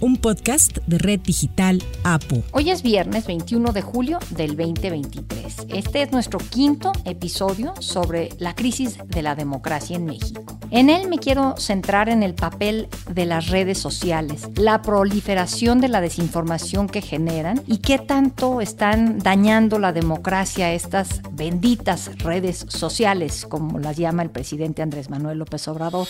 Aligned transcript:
un 0.00 0.16
podcast 0.16 0.78
de 0.86 0.98
Red 0.98 1.20
Digital 1.20 1.82
APO. 2.04 2.42
Hoy 2.52 2.70
es 2.70 2.82
viernes 2.82 3.26
21 3.26 3.72
de 3.72 3.82
julio 3.82 4.18
del 4.30 4.56
2023. 4.56 5.66
Este 5.68 6.02
es 6.02 6.12
nuestro 6.12 6.38
quinto 6.38 6.92
episodio 7.04 7.74
sobre 7.80 8.30
la 8.38 8.54
crisis 8.54 8.98
de 9.06 9.22
la 9.22 9.34
democracia 9.34 9.96
en 9.96 10.06
México. 10.06 10.44
En 10.70 10.88
él 10.88 11.08
me 11.08 11.18
quiero 11.18 11.56
centrar 11.58 12.08
en 12.08 12.22
el 12.22 12.34
papel 12.34 12.88
de 13.10 13.26
las 13.26 13.48
redes 13.48 13.78
sociales, 13.78 14.48
la 14.54 14.82
proliferación 14.82 15.80
de 15.80 15.88
la 15.88 16.00
desinformación 16.00 16.88
que 16.88 17.02
generan 17.02 17.60
y 17.66 17.78
qué 17.78 17.98
tanto 17.98 18.60
están 18.60 19.18
dañando 19.18 19.78
la 19.78 19.92
democracia 19.92 20.72
estas 20.72 21.20
benditas 21.32 22.18
redes 22.18 22.64
sociales, 22.68 23.44
como 23.46 23.78
las 23.78 23.96
llama 23.96 24.22
el 24.22 24.30
presidente 24.30 24.82
Andrés 24.82 25.10
Manuel 25.10 25.38
López 25.38 25.66
Obrador. 25.68 26.06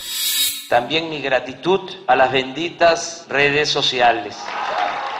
También 0.71 1.09
mi 1.09 1.19
gratitud 1.19 1.81
a 2.07 2.15
las 2.15 2.31
benditas 2.31 3.25
redes 3.27 3.67
sociales. 3.67 4.37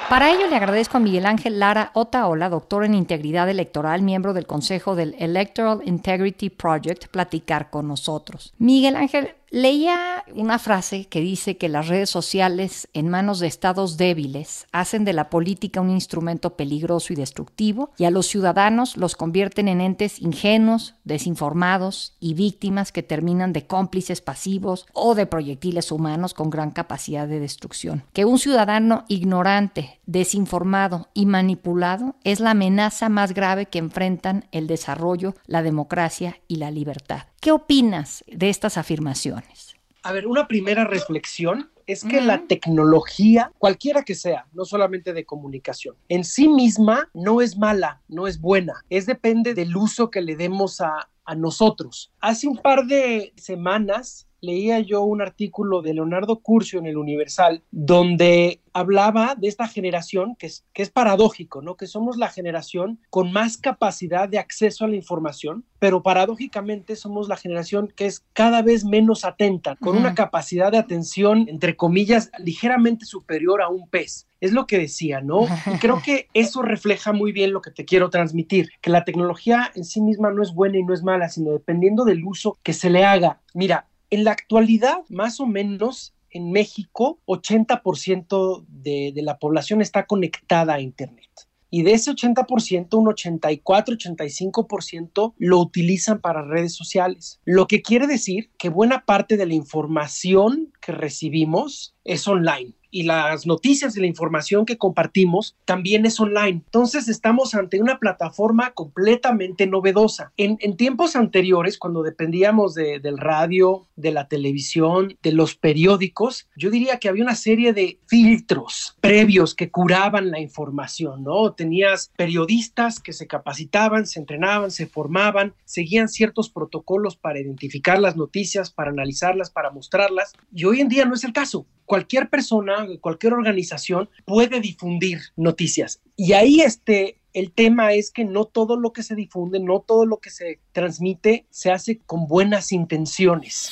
Para 0.08 0.32
ello 0.32 0.48
le 0.48 0.56
agradezco 0.56 0.96
a 0.96 1.02
Miguel 1.02 1.26
Ángel 1.26 1.60
Lara 1.60 1.92
Otaola, 1.94 2.48
doctor 2.48 2.86
en 2.86 2.94
integridad 2.94 3.50
electoral, 3.50 4.02
miembro 4.02 4.32
del 4.32 4.48
Consejo 4.48 4.96
del 4.96 5.14
Electoral 5.20 5.82
Integrity 5.84 6.50
Project, 6.50 7.08
platicar 7.08 7.70
con 7.70 7.90
nosotros. 7.90 8.54
Miguel 8.60 8.96
Ángel, 8.96 9.36
Leía 9.54 10.24
una 10.34 10.60
frase 10.60 11.10
que 11.10 11.20
dice 11.20 11.58
que 11.58 11.68
las 11.68 11.90
redes 11.90 12.10
sociales 12.10 12.88
en 12.94 13.10
manos 13.10 13.40
de 13.40 13.48
estados 13.48 13.98
débiles 13.98 14.66
hacen 14.72 15.04
de 15.04 15.12
la 15.12 15.30
política 15.30 15.82
un 15.82 15.90
instrumento 15.90 16.56
peligroso 16.56 17.12
y 17.12 17.18
destructivo 17.18 17.92
y 17.98 18.06
a 18.06 18.12
los 18.12 18.28
ciudadanos 18.28 18.96
los 18.96 19.18
convierten 19.18 19.68
en 19.68 19.82
entes 19.82 20.22
ingenuos, 20.22 20.96
desinformados 21.04 22.16
y 22.22 22.34
víctimas 22.34 22.94
que 22.94 23.04
terminan 23.04 23.52
de 23.52 23.68
cómplices 23.68 24.22
pasivos 24.22 24.86
o 24.94 25.16
de 25.16 25.26
proyectiles 25.26 25.92
humanos 25.92 26.34
con 26.34 26.50
gran 26.50 26.72
capacidad 26.72 27.28
de 27.28 27.42
destrucción. 27.42 28.06
Que 28.14 28.24
un 28.24 28.40
ciudadano 28.40 29.04
ignorante, 29.10 30.00
desinformado 30.06 31.10
y 31.14 31.26
manipulado 31.26 32.16
es 32.24 32.40
la 32.40 32.52
amenaza 32.52 33.10
más 33.10 33.34
grave 33.34 33.66
que 33.66 33.80
enfrentan 33.80 34.46
el 34.54 34.68
desarrollo, 34.68 35.36
la 35.46 35.62
democracia 35.62 36.40
y 36.48 36.56
la 36.56 36.72
libertad. 36.72 37.24
¿Qué 37.42 37.52
opinas 37.52 38.24
de 38.28 38.50
estas 38.50 38.78
afirmaciones? 38.78 39.76
A 40.04 40.12
ver, 40.12 40.28
una 40.28 40.48
primera 40.48 40.86
reflexión 40.86 41.72
es 41.88 42.04
que 42.04 42.22
la 42.22 42.46
tecnología, 42.46 43.52
cualquiera 43.58 44.04
que 44.04 44.14
sea, 44.14 44.46
no 44.54 44.64
solamente 44.64 45.12
de 45.12 45.26
comunicación, 45.26 45.96
en 46.08 46.24
sí 46.24 46.48
misma 46.48 47.10
no 47.16 47.42
es 47.42 47.58
mala, 47.58 48.04
no 48.08 48.28
es 48.28 48.40
buena, 48.40 48.86
es 48.92 49.08
depende 49.08 49.56
del 49.56 49.76
uso 49.76 50.12
que 50.12 50.22
le 50.22 50.36
demos 50.36 50.82
a, 50.82 51.10
a 51.26 51.34
nosotros. 51.34 52.12
Hace 52.20 52.48
un 52.48 52.58
par 52.58 52.86
de 52.86 53.34
semanas 53.38 54.28
leía 54.42 54.80
yo 54.80 55.04
un 55.04 55.22
artículo 55.22 55.82
de 55.82 55.94
Leonardo 55.94 56.40
Curcio 56.40 56.80
en 56.80 56.88
el 56.88 56.98
Universal 56.98 57.64
donde 57.72 58.60
hablaba 58.74 59.36
de 59.36 59.48
esta 59.48 59.68
generación 59.68 60.36
que 60.36 60.48
es, 60.48 60.66
que 60.74 60.82
es 60.82 60.90
paradójico, 60.90 61.62
¿no? 61.62 61.76
Que 61.76 61.88
somos 61.88 62.18
la 62.18 62.30
generación 62.30 63.00
con 63.10 63.32
más 63.32 63.58
capacidad 63.58 64.30
de 64.30 64.40
acceso 64.40 64.86
a 64.86 64.88
la 64.88 64.96
información, 64.96 65.66
pero 65.80 66.04
paradójicamente 66.04 66.96
somos 66.96 67.28
la 67.28 67.38
generación 67.38 67.92
que 67.96 68.06
es 68.06 68.26
cada 68.34 68.62
vez 68.62 68.86
menos 68.86 69.26
atenta, 69.26 69.76
con 69.76 69.98
una 69.98 70.16
capacidad 70.16 70.72
de 70.72 70.78
atención, 70.78 71.48
entre 71.50 71.76
comillas, 71.76 72.32
ligeramente 72.40 73.06
superior 73.06 73.62
a 73.62 73.70
un 73.70 73.88
pez. 73.90 74.28
Es 74.40 74.54
lo 74.54 74.66
que 74.66 74.80
decía, 74.80 75.22
¿no? 75.22 75.46
Y 75.72 75.78
creo 75.80 76.02
que 76.04 76.28
eso 76.34 76.62
refleja 76.62 77.14
muy 77.14 77.32
bien 77.32 77.52
lo 77.52 77.62
que 77.62 77.72
te 77.72 77.86
quiero 77.86 78.10
transmitir, 78.10 78.70
que 78.82 78.90
la 78.90 79.04
tecnología 79.04 79.72
en 79.76 79.84
sí 79.84 80.02
misma 80.02 80.32
no 80.32 80.42
es 80.42 80.54
buena 80.54 80.80
y 80.80 80.84
no 80.84 80.94
es 80.94 81.04
mala, 81.04 81.30
sino 81.30 81.52
dependiendo 81.52 82.06
del 82.06 82.24
uso 82.24 82.58
que 82.64 82.74
se 82.74 82.90
le 82.90 83.06
haga. 83.06 83.40
Mira, 83.54 83.88
en 84.12 84.24
la 84.26 84.32
actualidad, 84.32 85.00
más 85.10 85.40
o 85.40 85.48
menos 85.48 86.14
en 86.30 86.52
México, 86.52 87.20
80% 87.26 88.66
de, 88.68 89.14
la 89.16 89.40
población 89.40 89.82
está 89.82 90.06
conectada 90.06 90.76
a 90.76 90.82
Internet. 90.82 91.30
Y 91.70 91.84
de 91.84 91.94
ese 91.94 92.12
80%, 92.12 92.98
un 92.98 93.06
84-85% 93.06 95.34
lo 95.38 95.60
utilizan 95.60 96.20
para 96.20 96.44
redes 96.44 96.76
sociales. 96.76 97.40
Lo 97.46 97.68
que 97.68 97.82
quiere 97.82 98.08
decir 98.08 98.52
que 98.58 98.68
buena 98.68 99.06
parte 99.06 99.38
de 99.38 99.46
la 99.46 99.54
información 99.54 100.74
que 100.82 100.92
recibimos 100.92 101.96
es 102.04 102.28
online 102.28 102.74
y 102.92 103.04
las 103.04 103.48
noticias 103.48 103.96
y 103.96 104.02
la 104.02 104.08
información 104.08 104.66
que 104.66 104.78
compartimos 104.78 105.56
también 105.66 106.06
es 106.06 106.20
online. 106.20 106.62
Entonces 106.66 107.08
estamos 107.08 107.56
ante 107.56 107.82
una 107.82 107.98
plataforma 107.98 108.72
completamente 108.72 109.66
novedosa. 109.66 110.34
En, 110.38 110.58
tiempos 110.76 111.16
anteriores, 111.16 111.78
cuando 111.78 112.04
dependíamos 112.04 112.76
del 112.76 113.18
radio, 113.18 113.88
de 113.96 114.12
la 114.12 114.28
televisión, 114.28 115.18
de 115.22 115.32
los 115.32 115.56
periódicos, 115.56 116.50
yo 116.56 116.70
diría 116.70 116.98
que 116.98 117.08
había 117.08 117.24
una 117.24 117.36
serie 117.36 117.74
de 117.74 118.00
filtros 118.08 118.98
previos 119.00 119.56
que 119.56 119.70
curaban 119.70 120.32
la 120.32 120.40
información, 120.40 121.24
¿no? 121.24 121.54
Tenías 121.54 122.12
periodistas 122.18 123.00
que 123.00 123.14
se 123.14 123.28
capacitaban, 123.28 124.06
se 124.06 124.20
entrenaban, 124.20 124.72
se 124.72 124.88
formaban, 124.88 125.54
seguían 125.66 126.10
ciertos 126.10 126.50
protocolos 126.50 127.16
para 127.16 127.40
identificar 127.40 128.00
las 128.00 128.18
noticias, 128.18 128.72
para 128.72 128.92
analizarlas, 128.92 129.50
para 129.50 129.72
mostrarlas. 129.72 130.34
Y 130.54 130.66
hoy 130.66 130.82
en 130.82 130.90
día 130.90 131.06
no 131.06 131.16
es 131.16 131.24
el 131.24 131.34
caso 131.34 131.66
cualquier 131.92 132.30
persona, 132.30 132.81
cualquier 133.00 133.34
organización 133.34 134.10
puede 134.26 134.60
difundir 134.60 135.20
noticias. 135.36 136.00
Y 136.16 136.34
ahí 136.34 136.62
este, 136.62 137.18
el 137.34 137.52
tema 137.52 137.94
es 137.94 138.12
que 138.12 138.26
no 138.26 138.46
todo 138.46 138.76
lo 138.78 138.94
que 138.94 139.04
se 139.04 139.16
difunde, 139.16 139.60
no 139.60 139.80
todo 139.80 140.06
lo 140.06 140.18
que 140.18 140.30
se 140.30 140.60
transmite 140.74 141.46
se 141.50 141.72
hace 141.72 142.00
con 142.06 142.28
buenas 142.28 142.72
intenciones. 142.72 143.70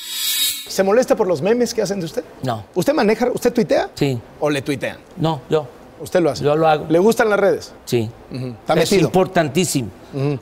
¿Se 0.68 0.84
molesta 0.84 1.16
por 1.16 1.28
los 1.28 1.42
memes 1.42 1.74
que 1.74 1.82
hacen 1.82 2.00
de 2.00 2.06
usted? 2.06 2.24
No. 2.44 2.64
¿Usted 2.76 2.94
maneja, 2.94 3.30
usted 3.34 3.52
tuitea? 3.54 3.90
Sí. 3.96 4.20
¿O 4.40 4.50
le 4.50 4.62
tuitean? 4.62 4.98
No, 5.18 5.42
yo. 5.50 5.68
¿Usted 6.00 6.22
lo 6.22 6.30
hace? 6.30 6.46
Yo 6.46 6.56
lo 6.56 6.66
hago. 6.66 6.86
¿Le 6.88 6.98
gustan 7.00 7.30
las 7.30 7.38
redes? 7.40 7.74
Sí. 7.84 8.10
¿Está 8.32 8.74
es 8.76 8.90
metido? 8.90 9.08
importantísimo. 9.08 9.90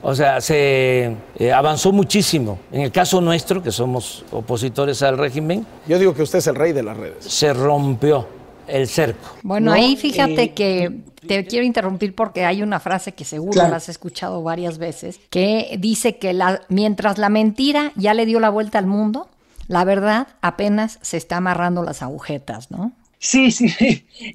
O 0.02 0.14
sea, 0.14 0.40
se 0.40 1.16
eh, 1.36 1.52
avanzó 1.52 1.90
muchísimo. 1.90 2.60
En 2.70 2.82
el 2.82 2.92
caso 2.92 3.20
nuestro, 3.20 3.60
que 3.60 3.72
somos 3.72 4.24
opositores 4.30 5.02
al 5.02 5.18
régimen, 5.18 5.66
Yo 5.88 5.98
digo 5.98 6.14
que 6.14 6.22
usted 6.22 6.38
es 6.38 6.46
el 6.46 6.54
rey 6.54 6.72
de 6.72 6.84
las 6.84 6.96
redes. 6.96 7.24
se 7.24 7.52
rompió 7.52 8.28
el 8.68 8.88
cerco. 8.88 9.36
Bueno, 9.42 9.66
No, 9.66 9.72
ahí 9.72 9.96
fíjate 9.96 10.42
eh, 10.42 10.54
que 10.54 11.00
te 11.26 11.44
quiero 11.46 11.64
interrumpir 11.64 12.14
porque 12.14 12.44
hay 12.44 12.62
una 12.62 12.80
frase 12.80 13.12
que 13.12 13.24
seguro 13.24 13.52
Claro. 13.52 13.70
la 13.70 13.76
has 13.76 13.88
escuchado 13.88 14.42
varias 14.42 14.78
veces, 14.78 15.20
que 15.30 15.76
dice 15.78 16.16
que 16.18 16.32
la, 16.32 16.62
mientras 16.68 17.18
la 17.18 17.28
mentira 17.28 17.92
ya 17.96 18.14
le 18.14 18.26
dio 18.26 18.40
la 18.40 18.50
vuelta 18.50 18.78
al 18.78 18.86
mundo, 18.86 19.28
la 19.66 19.84
verdad 19.84 20.28
apenas 20.40 20.98
se 21.02 21.16
está 21.16 21.38
amarrando 21.38 21.82
las 21.82 22.02
agujetas, 22.02 22.70
¿no? 22.70 22.92
Sí, 23.20 23.50
sí. 23.50 23.66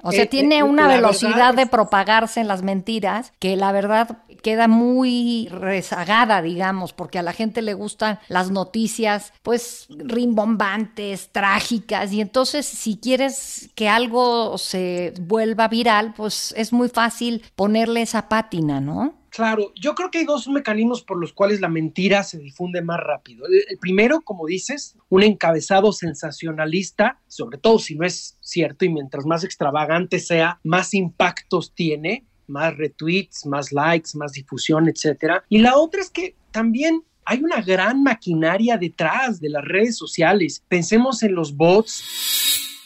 O 0.02 0.12
sea, 0.12 0.24
Eh, 0.24 0.26
tiene 0.26 0.58
eh, 0.58 0.62
una 0.62 0.86
velocidad 0.86 1.32
verdad 1.36 1.54
de 1.54 1.66
propagarse 1.66 2.40
en 2.40 2.48
las 2.48 2.62
mentiras 2.62 3.32
que 3.38 3.56
la 3.56 3.72
verdad 3.72 4.18
queda 4.44 4.68
muy 4.68 5.48
rezagada, 5.50 6.42
digamos, 6.42 6.92
porque 6.92 7.18
a 7.18 7.22
la 7.22 7.32
gente 7.32 7.62
le 7.62 7.72
gustan 7.72 8.20
las 8.28 8.50
noticias, 8.50 9.32
pues, 9.42 9.86
rimbombantes, 9.88 11.30
trágicas, 11.32 12.12
y 12.12 12.20
entonces 12.20 12.66
si 12.66 12.98
quieres 12.98 13.70
que 13.74 13.88
algo 13.88 14.58
se 14.58 15.14
vuelva 15.18 15.66
viral, 15.68 16.12
pues 16.14 16.54
es 16.58 16.74
muy 16.74 16.90
fácil 16.90 17.42
ponerle 17.56 18.02
esa 18.02 18.28
pátina, 18.28 18.82
¿no? 18.82 19.14
Claro, 19.30 19.72
yo 19.74 19.94
creo 19.94 20.10
que 20.10 20.18
hay 20.18 20.26
dos 20.26 20.46
mecanismos 20.46 21.02
por 21.02 21.18
los 21.18 21.32
cuales 21.32 21.60
la 21.60 21.68
mentira 21.68 22.22
se 22.22 22.38
difunde 22.38 22.82
más 22.82 23.00
rápido. 23.00 23.46
El, 23.46 23.64
el 23.68 23.78
primero, 23.78 24.20
como 24.20 24.46
dices, 24.46 24.96
un 25.08 25.22
encabezado 25.22 25.90
sensacionalista, 25.92 27.18
sobre 27.26 27.58
todo 27.58 27.78
si 27.78 27.96
no 27.96 28.06
es 28.06 28.36
cierto 28.42 28.84
y 28.84 28.90
mientras 28.90 29.24
más 29.24 29.42
extravagante 29.42 30.20
sea, 30.20 30.60
más 30.62 30.92
impactos 30.92 31.74
tiene, 31.74 32.26
más 32.46 32.76
retweets, 32.76 33.46
más 33.46 33.72
likes, 33.72 34.10
más 34.14 34.32
difusión, 34.32 34.88
etcétera. 34.88 35.44
Y 35.48 35.58
la 35.58 35.76
otra 35.76 36.00
es 36.00 36.10
que 36.10 36.34
también 36.50 37.02
hay 37.24 37.42
una 37.42 37.62
gran 37.62 38.02
maquinaria 38.02 38.76
detrás 38.76 39.40
de 39.40 39.48
las 39.48 39.64
redes 39.64 39.96
sociales. 39.96 40.62
Pensemos 40.68 41.22
en 41.22 41.34
los 41.34 41.56
bots, 41.56 42.04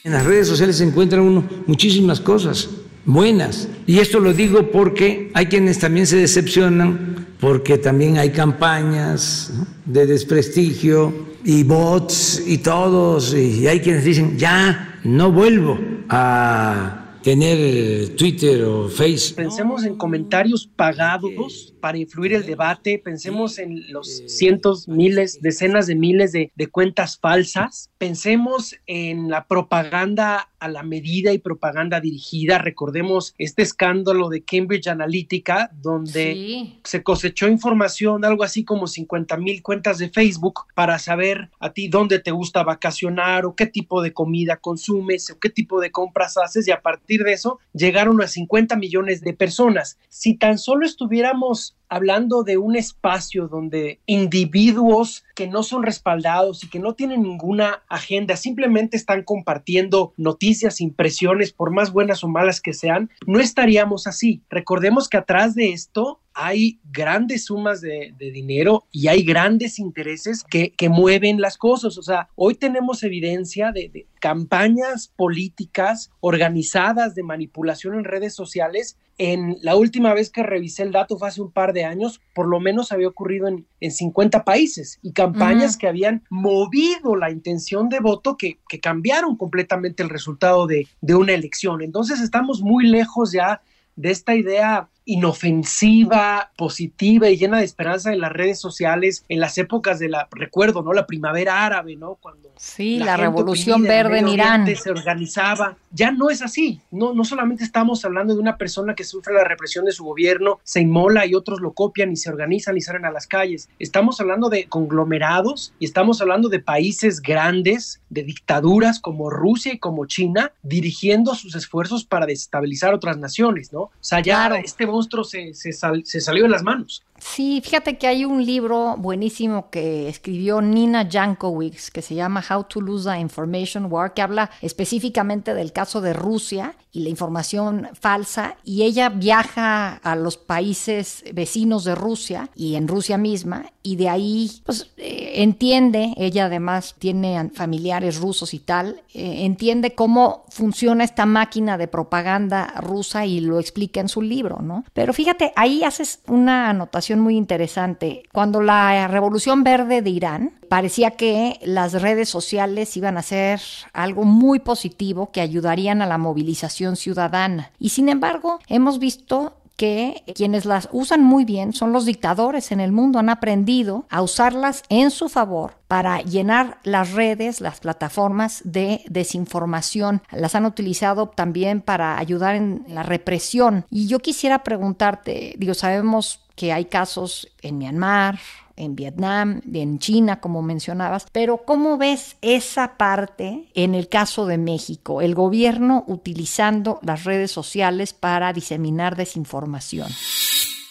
En 0.04 0.12
las 0.12 0.24
redes 0.24 0.46
sociales 0.46 0.76
se 0.76 0.84
encuentran 0.84 1.22
uno 1.22 1.46
muchísimas 1.66 2.20
cosas 2.20 2.68
buenas. 3.04 3.68
Y 3.86 3.98
esto 3.98 4.20
lo 4.20 4.32
digo 4.32 4.70
porque 4.70 5.30
hay 5.34 5.46
quienes 5.46 5.78
también 5.78 6.06
se 6.06 6.16
decepcionan 6.16 7.26
porque 7.40 7.78
también 7.78 8.18
hay 8.18 8.30
campañas 8.30 9.52
de 9.84 10.06
desprestigio 10.06 11.28
y 11.44 11.62
bots 11.62 12.42
y 12.46 12.58
todos. 12.58 13.34
Y 13.34 13.66
hay 13.66 13.80
quienes 13.80 14.04
dicen, 14.04 14.38
ya 14.38 15.00
no 15.04 15.32
vuelvo 15.32 15.78
a 16.08 17.07
tener 17.28 18.08
Twitter 18.16 18.64
o 18.64 18.88
Facebook. 18.88 19.36
pensemos 19.36 19.84
en 19.84 19.96
comentarios 19.96 20.66
pagados 20.66 21.74
para 21.80 21.98
influir 21.98 22.34
el 22.34 22.46
debate, 22.46 22.98
pensemos 22.98 23.58
en 23.58 23.90
los 23.92 24.22
cientos, 24.26 24.88
miles, 24.88 25.40
decenas 25.40 25.86
de 25.86 25.94
miles 25.94 26.32
de, 26.32 26.52
de 26.54 26.66
cuentas 26.68 27.18
falsas, 27.18 27.90
pensemos 27.98 28.76
en 28.86 29.28
la 29.28 29.46
propaganda 29.46 30.48
a 30.60 30.68
la 30.68 30.82
medida 30.82 31.32
y 31.32 31.38
propaganda 31.38 32.00
dirigida. 32.00 32.58
Recordemos 32.58 33.34
este 33.38 33.62
escándalo 33.62 34.28
de 34.28 34.42
Cambridge 34.42 34.88
Analytica, 34.88 35.70
donde 35.80 36.78
se 36.84 37.02
cosechó 37.02 37.48
información, 37.48 38.24
algo 38.24 38.44
así 38.44 38.64
como 38.64 38.86
50 38.86 39.36
mil 39.36 39.62
cuentas 39.62 39.98
de 39.98 40.10
Facebook 40.10 40.62
para 40.74 40.98
saber 40.98 41.50
a 41.60 41.72
ti 41.72 41.88
dónde 41.88 42.18
te 42.18 42.30
gusta 42.30 42.62
vacacionar 42.62 43.46
o 43.46 43.54
qué 43.54 43.66
tipo 43.66 44.02
de 44.02 44.12
comida 44.12 44.56
consumes 44.56 45.30
o 45.30 45.38
qué 45.38 45.50
tipo 45.50 45.80
de 45.80 45.90
compras 45.90 46.36
haces. 46.36 46.66
Y 46.66 46.72
a 46.72 46.80
partir 46.80 47.22
de 47.24 47.32
eso 47.32 47.58
llegaron 47.72 48.20
a 48.22 48.28
50 48.28 48.76
millones 48.76 49.20
de 49.20 49.34
personas. 49.34 49.98
Si 50.08 50.34
tan 50.34 50.58
solo 50.58 50.86
estuviéramos 50.86 51.67
hablando 51.88 52.42
de 52.42 52.58
un 52.58 52.76
espacio 52.76 53.48
donde 53.48 54.00
individuos 54.06 55.24
que 55.34 55.46
no 55.46 55.62
son 55.62 55.82
respaldados 55.82 56.62
y 56.62 56.68
que 56.68 56.78
no 56.78 56.94
tienen 56.94 57.22
ninguna 57.22 57.82
agenda, 57.88 58.36
simplemente 58.36 58.96
están 58.96 59.22
compartiendo 59.22 60.12
noticias, 60.16 60.80
impresiones, 60.80 61.52
por 61.52 61.70
más 61.70 61.92
buenas 61.92 62.22
o 62.24 62.28
malas 62.28 62.60
que 62.60 62.74
sean, 62.74 63.10
no 63.26 63.40
estaríamos 63.40 64.06
así. 64.06 64.42
Recordemos 64.50 65.08
que 65.08 65.16
atrás 65.16 65.54
de 65.54 65.72
esto 65.72 66.20
hay 66.34 66.78
grandes 66.92 67.46
sumas 67.46 67.80
de, 67.80 68.14
dinero 68.18 68.84
y 68.92 69.08
hay 69.08 69.24
grandes 69.24 69.78
intereses 69.78 70.44
que, 70.44 70.72
mueven 70.88 71.40
las 71.40 71.56
cosas. 71.56 71.98
O 71.98 72.02
sea, 72.02 72.28
hoy 72.34 72.54
tenemos 72.54 73.02
evidencia 73.02 73.72
de, 73.72 73.88
de 73.88 74.06
campañas 74.20 75.12
políticas 75.16 76.10
organizadas 76.20 77.14
de 77.14 77.22
manipulación 77.22 77.94
en 77.94 78.04
redes 78.04 78.34
sociales 78.34 78.96
en 79.18 79.58
la 79.62 79.74
última 79.74 80.14
vez 80.14 80.30
que 80.30 80.44
revisé 80.44 80.84
el 80.84 80.92
dato 80.92 81.18
fue 81.18 81.28
hace 81.28 81.42
un 81.42 81.50
par 81.50 81.72
de 81.72 81.84
años, 81.84 82.20
por 82.34 82.46
lo 82.46 82.60
menos 82.60 82.92
había 82.92 83.08
ocurrido 83.08 83.48
en, 83.48 83.66
en 83.80 83.90
50 83.90 84.44
países 84.44 85.00
y 85.02 85.12
campañas 85.12 85.76
que 85.76 85.88
habían 85.88 86.22
movido 86.30 87.16
la 87.16 87.30
intención 87.30 87.88
de 87.88 87.98
voto 87.98 88.36
que, 88.36 88.60
que 88.68 88.78
cambiaron 88.78 89.36
completamente 89.36 90.04
el 90.04 90.08
resultado 90.08 90.68
de, 90.68 90.86
de 91.00 91.14
una 91.16 91.32
elección. 91.32 91.82
Entonces 91.82 92.20
estamos 92.20 92.62
muy 92.62 92.86
lejos 92.86 93.32
ya 93.32 93.60
de 93.96 94.12
esta 94.12 94.36
idea 94.36 94.88
inofensiva, 95.08 96.50
positiva 96.54 97.30
y 97.30 97.38
llena 97.38 97.58
de 97.58 97.64
esperanza 97.64 98.12
en 98.12 98.20
las 98.20 98.30
redes 98.30 98.60
sociales 98.60 99.24
en 99.30 99.40
las 99.40 99.56
épocas 99.56 99.98
de 99.98 100.10
la, 100.10 100.28
recuerdo, 100.30 100.82
¿no? 100.82 100.92
La 100.92 101.06
primavera 101.06 101.64
árabe, 101.64 101.96
¿no? 101.96 102.16
Cuando 102.20 102.50
sí, 102.58 102.98
la, 102.98 103.16
revolución 103.16 103.82
verde 103.84 104.18
en 104.18 104.28
Irán 104.28 104.66
se 104.76 104.90
organizaba. 104.90 105.78
Ya 105.92 106.10
no 106.10 106.28
es 106.28 106.42
así. 106.42 106.82
No, 106.90 107.14
no 107.14 107.24
solamente 107.24 107.64
estamos 107.64 108.04
hablando 108.04 108.34
de 108.34 108.40
una 108.40 108.58
persona 108.58 108.94
que 108.94 109.04
sufre 109.04 109.32
la 109.32 109.44
represión 109.44 109.86
de 109.86 109.92
su 109.92 110.04
gobierno, 110.04 110.60
se 110.62 110.82
inmola 110.82 111.24
y 111.24 111.34
otros 111.34 111.62
lo 111.62 111.72
copian 111.72 112.12
y 112.12 112.16
se 112.16 112.28
organizan 112.28 112.76
y 112.76 112.82
salen 112.82 113.06
a 113.06 113.10
las 113.10 113.26
calles. 113.26 113.70
Estamos 113.78 114.20
hablando 114.20 114.50
de 114.50 114.66
conglomerados 114.66 115.72
y 115.78 115.86
estamos 115.86 116.20
hablando 116.20 116.50
de 116.50 116.60
países 116.60 117.22
grandes, 117.22 118.02
de 118.10 118.24
dictaduras 118.24 119.00
como 119.00 119.30
Rusia 119.30 119.72
y 119.72 119.78
como 119.78 120.04
China, 120.04 120.52
dirigiendo 120.62 121.34
sus 121.34 121.54
esfuerzos 121.54 122.04
para 122.04 122.26
desestabilizar 122.26 122.92
otras 122.92 123.16
naciones, 123.16 123.72
¿no? 123.72 123.80
O 123.80 123.92
sea, 124.00 124.20
ya 124.20 124.48
este 124.62 124.84
monstruo 124.98 125.24
se, 125.24 125.54
se, 125.54 125.72
se 125.72 126.20
salió 126.20 126.42
de 126.42 126.48
las 126.48 126.62
manos. 126.62 127.02
Sí, 127.18 127.60
fíjate 127.64 127.98
que 127.98 128.06
hay 128.06 128.24
un 128.24 128.44
libro 128.44 128.96
buenísimo 128.96 129.70
que 129.70 130.08
escribió 130.08 130.60
Nina 130.60 131.08
Jankowicz 131.08 131.90
que 131.90 132.00
se 132.00 132.14
llama 132.14 132.44
How 132.48 132.64
to 132.64 132.80
Lose 132.80 133.10
the 133.10 133.18
Information 133.18 133.86
War, 133.90 134.14
que 134.14 134.22
habla 134.22 134.50
específicamente 134.62 135.54
del 135.54 135.72
caso 135.72 136.00
de 136.00 136.12
Rusia 136.12 136.76
y 136.92 137.00
la 137.00 137.08
información 137.08 137.88
falsa. 138.00 138.56
Y 138.64 138.84
ella 138.84 139.08
viaja 139.08 139.94
a 139.94 140.14
los 140.14 140.36
países 140.36 141.24
vecinos 141.32 141.84
de 141.84 141.96
Rusia 141.96 142.50
y 142.54 142.76
en 142.76 142.86
Rusia 142.86 143.18
misma, 143.18 143.72
y 143.82 143.96
de 143.96 144.08
ahí 144.08 144.50
pues, 144.64 144.90
eh, 144.96 145.27
entiende, 145.42 146.14
ella 146.16 146.46
además 146.46 146.96
tiene 146.98 147.50
familiares 147.54 148.18
rusos 148.18 148.54
y 148.54 148.58
tal, 148.58 149.02
eh, 149.14 149.44
entiende 149.44 149.94
cómo 149.94 150.44
funciona 150.48 151.04
esta 151.04 151.26
máquina 151.26 151.78
de 151.78 151.86
propaganda 151.86 152.74
rusa 152.80 153.24
y 153.24 153.40
lo 153.40 153.60
explica 153.60 154.00
en 154.00 154.08
su 154.08 154.20
libro, 154.20 154.58
¿no? 154.60 154.84
Pero 154.92 155.12
fíjate, 155.12 155.52
ahí 155.54 155.84
haces 155.84 156.20
una 156.26 156.70
anotación 156.70 157.20
muy 157.20 157.36
interesante. 157.36 158.24
Cuando 158.32 158.60
la 158.60 159.06
revolución 159.06 159.62
verde 159.62 160.02
de 160.02 160.10
Irán 160.10 160.52
parecía 160.68 161.12
que 161.12 161.58
las 161.62 162.00
redes 162.02 162.28
sociales 162.28 162.96
iban 162.96 163.16
a 163.16 163.22
ser 163.22 163.60
algo 163.92 164.24
muy 164.24 164.58
positivo 164.58 165.30
que 165.30 165.40
ayudarían 165.40 166.02
a 166.02 166.06
la 166.06 166.18
movilización 166.18 166.96
ciudadana. 166.96 167.70
Y 167.78 167.90
sin 167.90 168.08
embargo, 168.08 168.58
hemos 168.68 168.98
visto 168.98 169.57
que 169.78 170.24
quienes 170.34 170.64
las 170.64 170.88
usan 170.90 171.22
muy 171.22 171.44
bien 171.44 171.72
son 171.72 171.92
los 171.92 172.04
dictadores 172.04 172.72
en 172.72 172.80
el 172.80 172.90
mundo, 172.90 173.20
han 173.20 173.28
aprendido 173.28 174.06
a 174.10 174.22
usarlas 174.22 174.82
en 174.88 175.12
su 175.12 175.28
favor 175.28 175.74
para 175.86 176.20
llenar 176.20 176.78
las 176.82 177.12
redes, 177.12 177.60
las 177.60 177.78
plataformas 177.78 178.60
de 178.64 179.02
desinformación. 179.08 180.20
Las 180.32 180.56
han 180.56 180.66
utilizado 180.66 181.28
también 181.28 181.80
para 181.80 182.18
ayudar 182.18 182.56
en 182.56 182.86
la 182.88 183.04
represión. 183.04 183.86
Y 183.88 184.08
yo 184.08 184.18
quisiera 184.18 184.64
preguntarte, 184.64 185.54
digo, 185.58 185.74
sabemos 185.74 186.40
que 186.56 186.72
hay 186.72 186.86
casos 186.86 187.48
en 187.62 187.78
Myanmar, 187.78 188.40
en 188.78 188.96
Vietnam, 188.96 189.60
en 189.72 189.98
China, 189.98 190.40
como 190.40 190.62
mencionabas, 190.62 191.26
pero 191.32 191.64
¿cómo 191.64 191.98
ves 191.98 192.36
esa 192.40 192.96
parte 192.96 193.68
en 193.74 193.94
el 193.94 194.08
caso 194.08 194.46
de 194.46 194.56
México, 194.56 195.20
el 195.20 195.34
gobierno 195.34 196.04
utilizando 196.06 196.98
las 197.02 197.24
redes 197.24 197.50
sociales 197.50 198.12
para 198.12 198.52
diseminar 198.52 199.16
desinformación? 199.16 200.08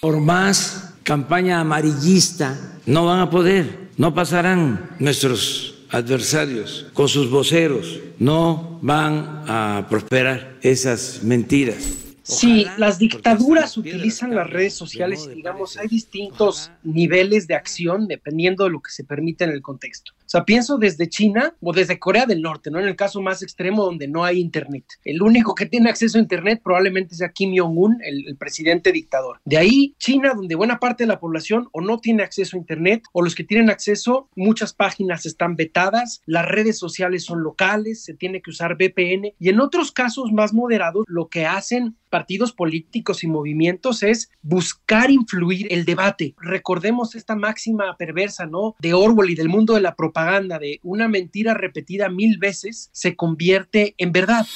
Por 0.01 0.19
más 0.19 0.93
campaña 1.03 1.59
amarillista, 1.59 2.55
no 2.85 3.05
van 3.05 3.19
a 3.21 3.29
poder, 3.29 3.89
no 3.97 4.13
pasarán 4.13 4.91
nuestros 4.99 5.75
adversarios 5.89 6.87
con 6.93 7.07
sus 7.07 7.29
voceros, 7.29 7.99
no 8.19 8.79
van 8.81 9.43
a 9.47 9.87
prosperar 9.89 10.57
esas 10.61 11.23
mentiras. 11.23 12.06
Sí, 12.27 12.65
las 12.77 12.99
dictaduras 12.99 13.77
utilizan 13.77 14.35
las 14.35 14.49
redes 14.49 14.73
sociales 14.73 15.29
y 15.31 15.35
digamos, 15.35 15.77
hay 15.77 15.87
distintos 15.87 16.71
niveles 16.83 17.47
de 17.47 17.55
acción 17.55 18.07
dependiendo 18.07 18.65
de 18.65 18.71
lo 18.71 18.81
que 18.81 18.91
se 18.91 19.05
permite 19.05 19.45
en 19.45 19.51
el 19.51 19.61
contexto. 19.61 20.11
O 20.27 20.29
sea, 20.29 20.43
pienso 20.43 20.77
desde 20.77 21.07
China 21.07 21.55
o 21.61 21.71
desde 21.71 21.99
Corea 21.99 22.25
del 22.25 22.41
Norte, 22.41 22.69
¿no? 22.69 22.81
En 22.81 22.87
el 22.87 22.97
caso 22.97 23.21
más 23.21 23.41
extremo 23.41 23.85
donde 23.85 24.09
no 24.09 24.25
hay 24.25 24.41
Internet. 24.41 24.83
El 25.05 25.21
único 25.21 25.55
que 25.55 25.67
tiene 25.67 25.89
acceso 25.89 26.17
a 26.17 26.21
Internet 26.21 26.59
probablemente 26.61 27.15
sea 27.15 27.31
Kim 27.31 27.53
Jong-un, 27.57 28.01
el, 28.03 28.35
presidente 28.37 28.91
dictador. 28.91 29.39
De 29.45 29.57
ahí, 29.57 29.95
China, 29.99 30.33
donde 30.35 30.55
buena 30.55 30.79
parte 30.79 31.05
de 31.05 31.07
la 31.07 31.21
población 31.21 31.69
o 31.71 31.79
no 31.79 31.99
tiene 31.99 32.23
acceso 32.23 32.57
a 32.57 32.59
Internet 32.59 33.03
o 33.13 33.21
los 33.21 33.35
que 33.35 33.45
tienen 33.45 33.69
acceso, 33.69 34.27
muchas 34.35 34.73
páginas 34.73 35.25
están 35.25 35.55
vetadas, 35.55 36.21
las 36.25 36.45
redes 36.45 36.77
sociales 36.77 37.23
son 37.23 37.41
locales, 37.41 38.03
se 38.03 38.13
tiene 38.13 38.41
que 38.41 38.49
usar 38.49 38.75
VPN 38.75 39.33
y 39.39 39.47
en 39.47 39.61
otros 39.61 39.93
casos 39.93 40.33
más 40.33 40.53
moderados, 40.53 41.05
lo 41.07 41.29
que 41.29 41.45
hacen 41.45 41.95
partidos 42.17 42.51
políticos 42.51 43.23
y 43.23 43.27
movimientos 43.27 44.01
es 44.01 44.31
buscar 44.41 45.11
influir 45.11 45.67
el 45.69 45.85
debate. 45.85 46.33
Recordemos 46.39 47.13
esta 47.13 47.35
máxima 47.35 47.95
perversa, 47.95 48.47
¿no? 48.47 48.75
De 48.79 48.95
Orwell 48.95 49.29
y 49.29 49.35
del 49.35 49.49
mundo 49.49 49.75
de 49.75 49.81
la 49.81 49.93
propaganda 49.93 50.57
de 50.57 50.79
una 50.81 51.07
mentira 51.07 51.53
repetida 51.53 52.09
mil 52.09 52.39
veces 52.39 52.89
se 52.91 53.15
convierte 53.15 53.93
en 53.99 54.13
verdad. 54.13 54.47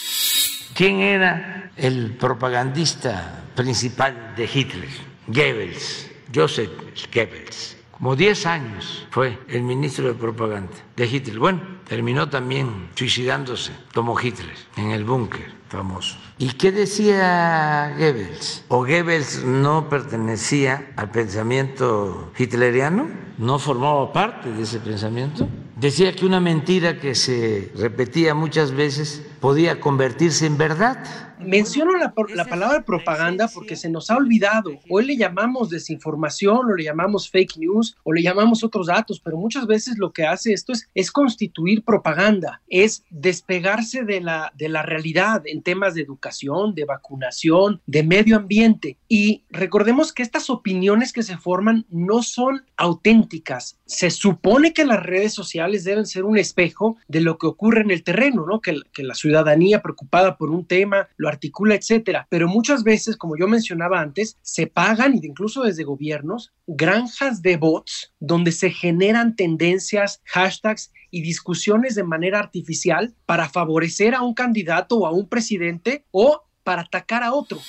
¿Quién 0.73 1.01
era 1.01 1.71
el 1.77 2.15
propagandista 2.17 3.43
principal 3.55 4.33
de 4.35 4.49
Hitler? 4.51 4.89
Goebbels, 5.27 6.09
Joseph 6.33 6.71
Goebbels. 7.13 7.77
Como 8.01 8.15
10 8.15 8.47
años 8.47 9.05
fue 9.11 9.37
el 9.47 9.61
ministro 9.61 10.07
de 10.07 10.15
propaganda 10.15 10.73
de 10.95 11.05
Hitler. 11.05 11.37
Bueno, 11.37 11.61
terminó 11.87 12.27
también 12.27 12.89
suicidándose 12.95 13.73
como 13.93 14.19
Hitler 14.19 14.55
en 14.75 14.89
el 14.89 15.03
búnker 15.03 15.53
famoso. 15.69 16.17
¿Y 16.39 16.53
qué 16.53 16.71
decía 16.71 17.93
Goebbels? 17.95 18.65
¿O 18.69 18.79
Goebbels 18.79 19.43
no 19.43 19.87
pertenecía 19.87 20.93
al 20.95 21.11
pensamiento 21.11 22.31
hitleriano? 22.39 23.07
¿No 23.37 23.59
formaba 23.59 24.11
parte 24.11 24.51
de 24.51 24.63
ese 24.63 24.79
pensamiento? 24.79 25.47
Decía 25.75 26.11
que 26.15 26.25
una 26.25 26.39
mentira 26.39 26.99
que 26.99 27.13
se 27.13 27.71
repetía 27.75 28.33
muchas 28.33 28.71
veces 28.71 29.27
podía 29.41 29.81
convertirse 29.81 30.45
en 30.45 30.57
verdad. 30.57 31.03
Menciono 31.43 31.97
la, 31.97 32.13
la, 32.35 32.45
palabra 32.45 32.85
propaganda 32.85 33.47
porque 33.47 33.75
se 33.75 33.89
nos 33.89 34.11
ha 34.11 34.17
olvidado. 34.17 34.79
Hoy 34.87 35.05
le 35.05 35.17
llamamos 35.17 35.71
desinformación 35.71 36.69
o 36.69 36.75
le 36.75 36.83
llamamos 36.83 37.31
fake 37.31 37.57
news 37.57 37.97
o 38.03 38.13
le 38.13 38.21
llamamos 38.21 38.63
otros 38.63 38.87
datos, 38.87 39.19
pero 39.19 39.37
muchas 39.37 39.65
veces 39.65 39.97
lo 39.97 40.13
que 40.13 40.23
hace 40.23 40.53
esto 40.53 40.71
es, 40.71 40.87
es 40.93 41.11
constituir 41.11 41.83
propaganda, 41.83 42.61
es 42.69 43.03
despegarse 43.09 44.03
de 44.03 44.21
la, 44.21 44.53
de 44.55 44.69
la 44.69 44.83
realidad 44.83 45.41
en 45.45 45.63
temas 45.63 45.95
de 45.95 46.03
educación, 46.03 46.75
de 46.75 46.85
vacunación, 46.85 47.81
de 47.87 48.03
medio 48.03 48.37
ambiente. 48.37 48.97
Y 49.09 49.43
recordemos 49.49 50.13
que 50.13 50.21
estas 50.21 50.51
opiniones 50.51 51.11
que 51.11 51.23
se 51.23 51.37
forman 51.37 51.87
no 51.89 52.21
son 52.21 52.65
auténticas. 52.77 53.79
Se 53.87 54.11
supone 54.11 54.73
que 54.73 54.85
las 54.85 55.01
redes 55.01 55.33
sociales 55.33 55.83
deben 55.83 56.05
ser 56.05 56.23
un 56.23 56.37
espejo 56.37 56.97
de 57.07 57.21
lo 57.21 57.39
que 57.39 57.47
ocurre 57.47 57.81
en 57.81 57.89
el 57.89 58.03
terreno, 58.03 58.45
¿no? 58.45 58.61
Que, 58.61 58.79
que 58.93 59.01
la 59.03 59.15
ciudad 59.15 59.30
ciudadanía 59.31 59.81
preocupada 59.81 60.37
por 60.37 60.51
un 60.51 60.65
tema, 60.65 61.07
lo 61.15 61.29
articula, 61.29 61.75
etcétera. 61.75 62.27
Pero 62.29 62.47
muchas 62.47 62.83
veces, 62.83 63.15
como 63.15 63.37
yo 63.37 63.47
mencionaba 63.47 64.01
antes, 64.01 64.37
se 64.41 64.67
pagan, 64.67 65.19
incluso 65.23 65.63
desde 65.63 65.83
gobiernos, 65.83 66.51
granjas 66.67 67.41
de 67.41 67.55
bots 67.57 68.13
donde 68.19 68.51
se 68.51 68.71
generan 68.71 69.35
tendencias, 69.35 70.21
hashtags 70.25 70.91
y 71.11 71.21
discusiones 71.21 71.95
de 71.95 72.03
manera 72.03 72.39
artificial 72.39 73.15
para 73.25 73.47
favorecer 73.47 74.15
a 74.15 74.21
un 74.21 74.33
candidato 74.33 74.97
o 74.97 75.07
a 75.07 75.11
un 75.11 75.27
presidente 75.27 76.05
o 76.11 76.43
para 76.63 76.83
atacar 76.83 77.23
a 77.23 77.33
otro. 77.33 77.59